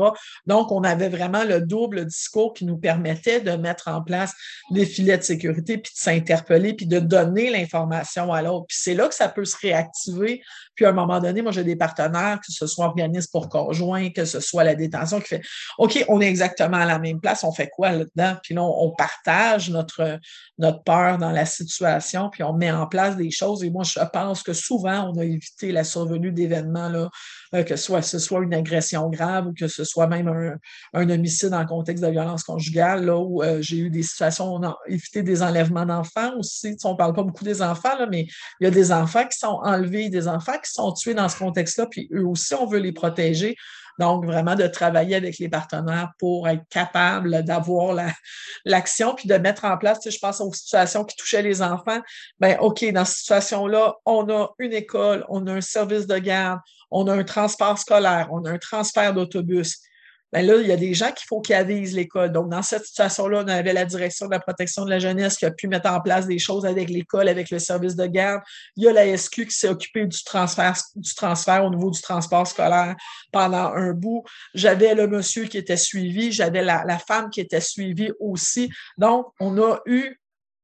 [0.47, 4.33] Donc, on avait vraiment le double discours qui nous permettait de mettre en place
[4.71, 8.67] des filets de sécurité, puis de s'interpeller, puis de donner l'information à l'autre.
[8.69, 10.43] Puis c'est là que ça peut se réactiver.
[10.81, 14.09] Puis à un moment donné, moi, j'ai des partenaires, que ce soit organismes pour conjoint,
[14.09, 15.43] que ce soit la détention, qui fait
[15.77, 18.37] OK, on est exactement à la même place, on fait quoi là-dedans?
[18.43, 20.19] Puis là, on, partage notre,
[20.57, 23.63] notre peur dans la situation, puis on met en place des choses.
[23.63, 26.89] Et moi, je pense que souvent, on a évité la survenue d'événements,
[27.55, 30.29] euh, que soit, ce soit une agression grave ou que ce soit même
[30.95, 34.63] un, homicide en contexte de violence conjugale, là, où euh, j'ai eu des situations, on
[34.63, 36.77] a évité des enlèvements d'enfants aussi.
[36.85, 38.27] on ne parle pas beaucoup des enfants, là, mais
[38.61, 41.39] il y a des enfants qui sont enlevés, des enfants qui sont tués dans ce
[41.39, 43.57] contexte-là, puis eux aussi, on veut les protéger.
[44.01, 47.95] Donc, vraiment de travailler avec les partenaires pour être capable d'avoir
[48.65, 52.01] l'action, puis de mettre en place, je pense aux situations qui touchaient les enfants.
[52.39, 56.61] Ben, OK, dans cette situation-là, on a une école, on a un service de garde,
[56.91, 59.81] on a un transport scolaire, on a un transfert d'autobus
[60.33, 62.31] ben là, il y a des gens qu'il faut qu'ils avisent l'école.
[62.31, 65.45] Donc, dans cette situation-là, on avait la direction de la protection de la jeunesse qui
[65.45, 68.41] a pu mettre en place des choses avec l'école, avec le service de garde.
[68.77, 72.01] Il y a la SQ qui s'est occupée du transfert, du transfert au niveau du
[72.01, 72.95] transport scolaire
[73.33, 74.23] pendant un bout.
[74.55, 78.71] J'avais le monsieur qui était suivi, j'avais la, la femme qui était suivie aussi.
[78.99, 80.20] Donc, on a eu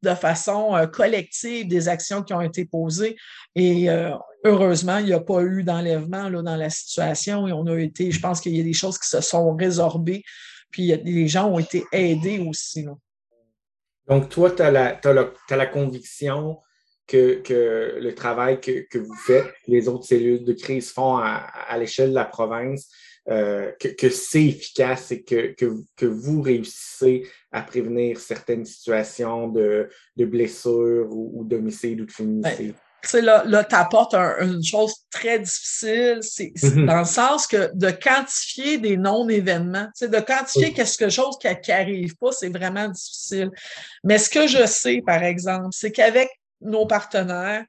[0.07, 3.17] de façon euh, collective des actions qui ont été posées.
[3.55, 4.11] Et euh,
[4.45, 8.21] heureusement, il n'y a pas eu d'enlèvement dans la situation et on a été, je
[8.21, 10.23] pense qu'il y a des choses qui se sont résorbées,
[10.71, 12.87] puis les gens ont été aidés aussi.
[14.09, 16.59] Donc, toi, tu as, la conviction
[17.07, 17.43] que,
[17.99, 22.25] le travail que, vous faites, les autres cellules de crise font à l'échelle de la
[22.25, 22.89] province,
[23.29, 25.55] euh, que, c'est efficace et que,
[25.97, 32.75] que, vous réussissez à prévenir certaines situations de, de blessures ou, d'homicide ou de féminicide?
[33.13, 36.87] Ben, là, là tu apportes une chose très difficile, c'est mhm.
[36.87, 42.31] dans le sens que de quantifier des non-événements, de quantifier quelque chose qui n'arrive pas,
[42.31, 43.51] c'est vraiment difficile.
[44.05, 47.65] Mais ce que je sais, par exemple, c'est qu'avec nos partenaires,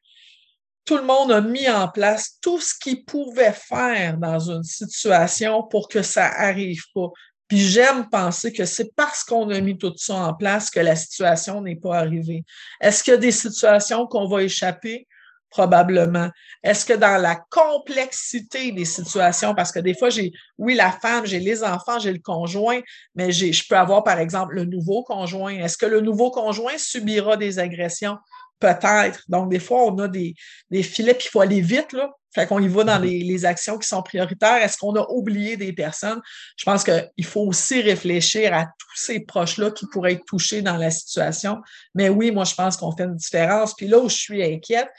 [0.87, 5.61] tout le monde a mis en place tout ce qu'il pouvait faire dans une situation
[5.63, 7.09] pour que ça arrive pas.
[7.49, 10.95] Puis j'aime penser que c'est parce qu'on a mis tout ça en place que la
[10.95, 12.43] situation n'est pas arrivée.
[12.79, 15.07] Est-ce qu'il y a des situations qu'on va échapper?
[15.49, 16.29] Probablement.
[16.63, 21.25] Est-ce que dans la complexité des situations, parce que des fois, j'ai, oui, la femme,
[21.25, 22.81] j'ai les enfants, j'ai le conjoint,
[23.15, 25.53] mais j'ai, je peux avoir, par exemple, le nouveau conjoint.
[25.53, 28.17] Est-ce que le nouveau conjoint subira des agressions?
[28.59, 29.21] Peut-être.
[29.27, 30.33] Donc, des fois, on a des,
[30.71, 32.09] des filets, puis il faut aller vite, là.
[32.33, 34.61] Fait qu'on y va dans les, les actions qui sont prioritaires.
[34.61, 36.21] Est-ce qu'on a oublié des personnes?
[36.55, 40.77] Je pense qu'il faut aussi réfléchir à tous ces proches-là qui pourraient être touchés dans
[40.77, 41.57] la situation.
[41.95, 43.73] Mais oui, moi, je pense qu'on fait une différence.
[43.75, 44.89] Puis là où je suis inquiète,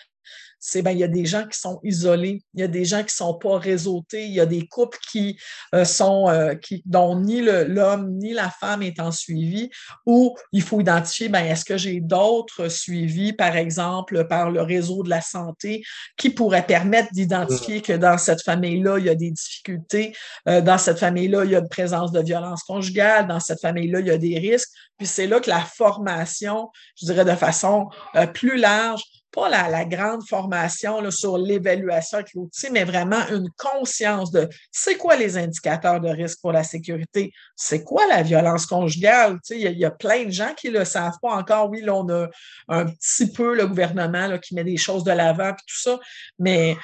[0.61, 3.05] c'est ben, il y a des gens qui sont isolés, il y a des gens
[3.05, 5.39] qui sont pas réseautés, il y a des couples qui
[5.75, 9.71] euh, sont euh, qui, dont ni l'homme ni la femme est en suivi,
[10.07, 15.03] où il faut identifier ben, est-ce que j'ai d'autres suivis, par exemple, par le réseau
[15.03, 15.83] de la santé,
[16.17, 20.15] qui pourraient permettre d'identifier que dans cette famille-là, il y a des difficultés,
[20.49, 24.01] euh, dans cette famille-là, il y a une présence de violence conjugale, dans cette famille-là,
[24.01, 24.71] il y a des risques.
[24.97, 27.89] Puis c'est là que la formation, je dirais de façon
[28.35, 29.03] plus large,
[29.33, 35.17] pas la, grande formation sur l'évaluation avec l'outil, mais vraiment une conscience de c'est quoi
[35.17, 39.39] les indicateurs de risque pour la sécurité, c'est quoi la violence conjugale.
[39.51, 41.71] Il y, a plein de gens qui ne le savent pas encore.
[41.71, 42.29] Oui, là, on a
[42.69, 45.99] un petit peu le gouvernement qui met des choses de l'avant et tout ça,
[46.39, 46.77] mais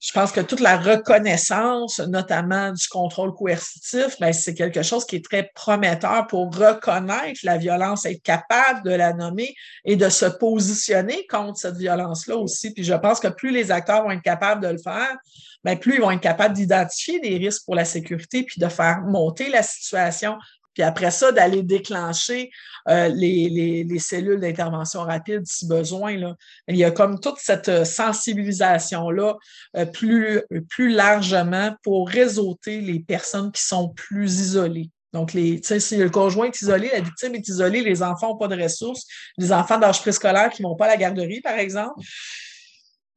[0.00, 5.16] je pense que toute la reconnaissance, notamment du contrôle coercitif, ben, c'est quelque chose qui
[5.16, 10.24] est très prometteur pour reconnaître la violence, être capable de la nommer et de se
[10.24, 12.72] positionner contre cette violence-là aussi.
[12.72, 15.16] Puis je pense que plus les acteurs vont être capables de le faire,
[15.64, 19.02] ben, plus ils vont être capables d'identifier des risques pour la sécurité puis de faire
[19.02, 20.38] monter la situation
[20.80, 22.50] puis après ça, d'aller déclencher
[22.88, 26.16] euh, les, cellules d'intervention rapide si besoin.
[26.16, 26.34] Là.
[26.68, 29.36] Il y a comme toute cette euh, sensibilisation-là
[29.76, 34.88] euh, plus, plus largement pour réseauter les personnes qui sont plus isolées.
[35.12, 38.62] Donc, si le conjoint est isolé, la victime est isolée, les enfants n'ont pas de
[38.62, 39.04] ressources,
[39.36, 42.00] les enfants d'âge préscolaire qui ne vont pas à la garderie, par exemple,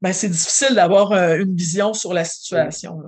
[0.01, 2.99] ben, c'est difficile d'avoir une vision sur la situation.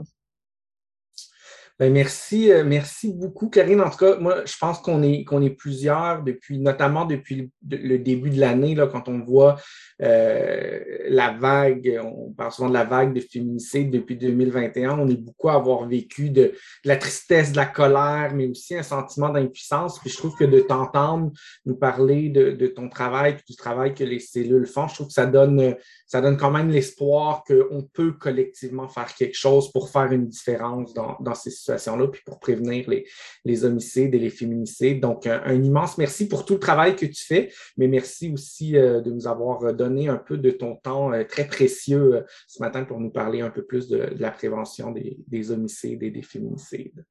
[1.77, 3.81] Ben, merci, euh, merci beaucoup, Karine.
[3.81, 7.97] En tout cas, moi, je pense qu'on est, qu'on est plusieurs depuis, notamment depuis le,
[7.97, 9.57] début de l'année, là, quand on voit
[10.01, 14.97] euh, la vague, on parle souvent de la vague de féminicide depuis 2021.
[14.97, 16.53] On est beaucoup à avoir vécu de,
[16.85, 19.99] la tristesse, de la colère, mais aussi un sentiment d'impuissance.
[19.99, 21.33] Puis je trouve que de t'entendre
[21.65, 25.13] nous parler de, de ton travail, du travail que les cellules font, je trouve que
[25.13, 30.11] ça donne, ça donne quand même l'espoir qu'on peut collectivement faire quelque chose pour faire
[30.11, 33.07] une différence dans, dans ces situation-là, puis pour prévenir les,
[33.43, 34.99] les, homicides et les féminicides.
[34.99, 39.01] Donc, un, immense merci pour tout le travail que tu fais, mais merci aussi euh,
[39.01, 42.83] de nous avoir donné un peu de ton temps euh, très précieux euh, ce matin
[42.83, 47.05] pour nous parler un peu plus de, la prévention des, des, homicides et des féminicides.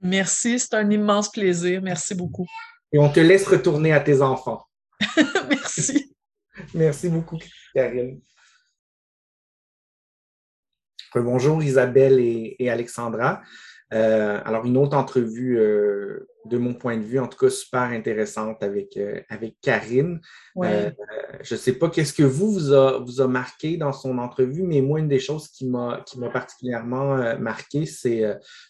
[0.00, 1.82] Merci, c'est un immense plaisir.
[1.82, 2.46] Merci beaucoup.
[2.92, 4.62] Et on te laisse retourner à tes enfants.
[5.48, 6.05] merci.
[6.74, 7.38] Merci beaucoup,
[7.74, 8.20] Karine.
[11.14, 13.42] Bonjour Isabelle et Alexandra.
[13.92, 17.82] Euh, alors, une autre entrevue, euh, de mon point de vue, en tout cas, super
[17.82, 20.20] intéressante avec, euh, avec Karine.
[20.56, 24.62] je ne sais pas qu'est-ce que vous vous a, vous a marqué dans son entrevue,
[24.62, 28.24] mais moi, une des choses qui m'a particulièrement marqué, c'est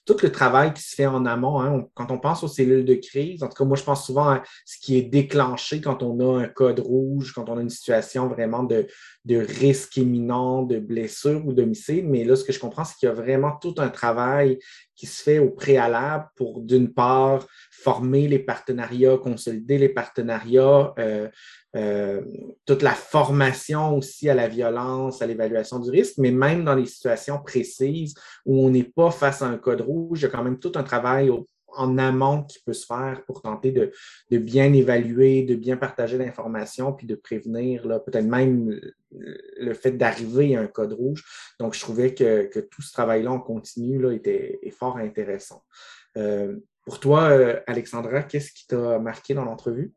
[0.04, 1.60] tout le travail qui se fait en amont.
[1.60, 1.84] Hein.
[1.94, 4.42] quand on pense aux cellules de crise, en tout cas, moi, je pense souvent à
[4.64, 8.28] ce qui est déclenché quand on a un code rouge, quand on a une situation
[8.28, 8.86] vraiment de,
[9.24, 12.06] de risque imminent, de blessure ou d'homicide.
[12.08, 14.58] Mais là, ce que je comprends, c'est qu'il y a vraiment tout un travail
[14.94, 17.46] qui se fait au préalable pour, d'une part,
[17.82, 21.28] former les partenariats, consolider les partenariats, euh,
[21.76, 22.22] euh,
[22.64, 26.86] toute la formation aussi à la violence, à l'évaluation du risque, mais même dans les
[26.86, 28.14] situations précises
[28.44, 30.72] où on n'est pas face à un code rouge, il y a quand même tout
[30.76, 31.30] un travail
[31.76, 36.92] en amont qui peut se faire pour tenter de, bien évaluer, de bien partager l'information,
[36.92, 41.24] puis de prévenir peut-être même le fait d'arriver à un code rouge.
[41.60, 45.62] Donc, je trouvais que, tout ce travail-là en continu là, était fort intéressant.
[46.16, 46.56] Euh,
[46.86, 49.92] pour toi, euh, Alexandra, qu'est-ce qui t'a marqué dans l'entrevue?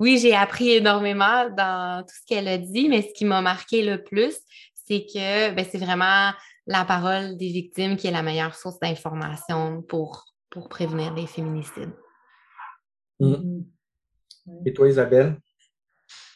[0.00, 3.84] Oui, j'ai appris énormément dans tout ce qu'elle a dit, mais ce qui m'a marqué
[3.84, 4.36] le plus,
[4.74, 6.32] c'est que ben, c'est vraiment
[6.66, 11.94] la parole des victimes qui est la meilleure source d'information pour pour prévenir les féminicides.
[13.20, 13.62] Mm.
[14.66, 15.38] Et toi, Isabelle?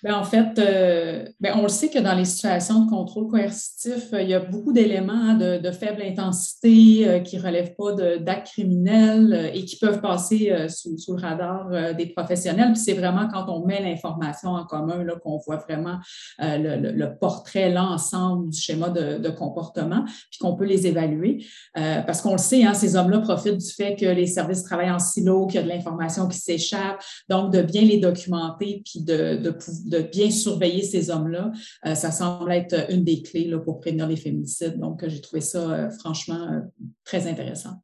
[0.03, 4.13] Ben, en fait, euh, ben, on le sait que dans les situations de contrôle coercitif,
[4.13, 7.93] euh, il y a beaucoup d'éléments hein, de, faible intensité euh, qui ne relèvent pas
[8.19, 12.73] d'actes criminels et qui peuvent passer sous, le radar des professionnels.
[12.73, 15.99] Puis c'est vraiment quand on met l'information en commun qu'on voit vraiment
[16.39, 21.45] le, portrait, l'ensemble du schéma de, comportement, puis qu'on peut les évaluer.
[21.75, 24.99] parce qu'on le sait, hein, ces hommes-là profitent du fait que les services travaillent en
[24.99, 29.37] silo, qu'il y a de l'information qui s'échappe, donc de bien les documenter, puis de,
[29.37, 29.51] de,
[29.87, 31.53] de bien surveiller ces hommes-là,
[31.87, 34.79] euh, ça semble être une des clés là, pour prévenir les féminicides.
[34.79, 36.61] Donc, j'ai trouvé ça euh, franchement euh,
[37.05, 37.83] très intéressant.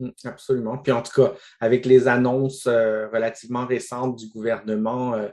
[0.00, 0.78] Mm, absolument.
[0.78, 5.28] Puis en tout cas, avec les annonces relativement récentes du gouvernement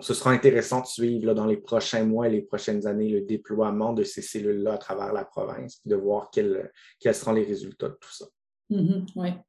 [0.00, 3.92] ce sera intéressant de suivre dans les prochains mois et les prochaines années le déploiement
[3.92, 6.70] de ces cellules-là à travers la province, de voir quels,
[7.12, 8.26] seront les résultats de tout ça.
[8.70, 9.42] Mm-hmm,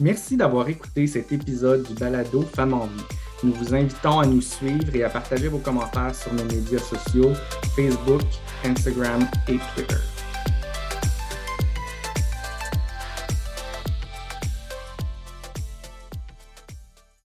[0.00, 3.02] Merci d'avoir écouté cet épisode du Balado Femmes en vie.
[3.42, 7.32] Nous vous invitons à nous suivre et à partager vos commentaires sur nos médias sociaux,
[7.74, 8.22] Facebook,
[8.64, 10.17] Instagram et Twitter.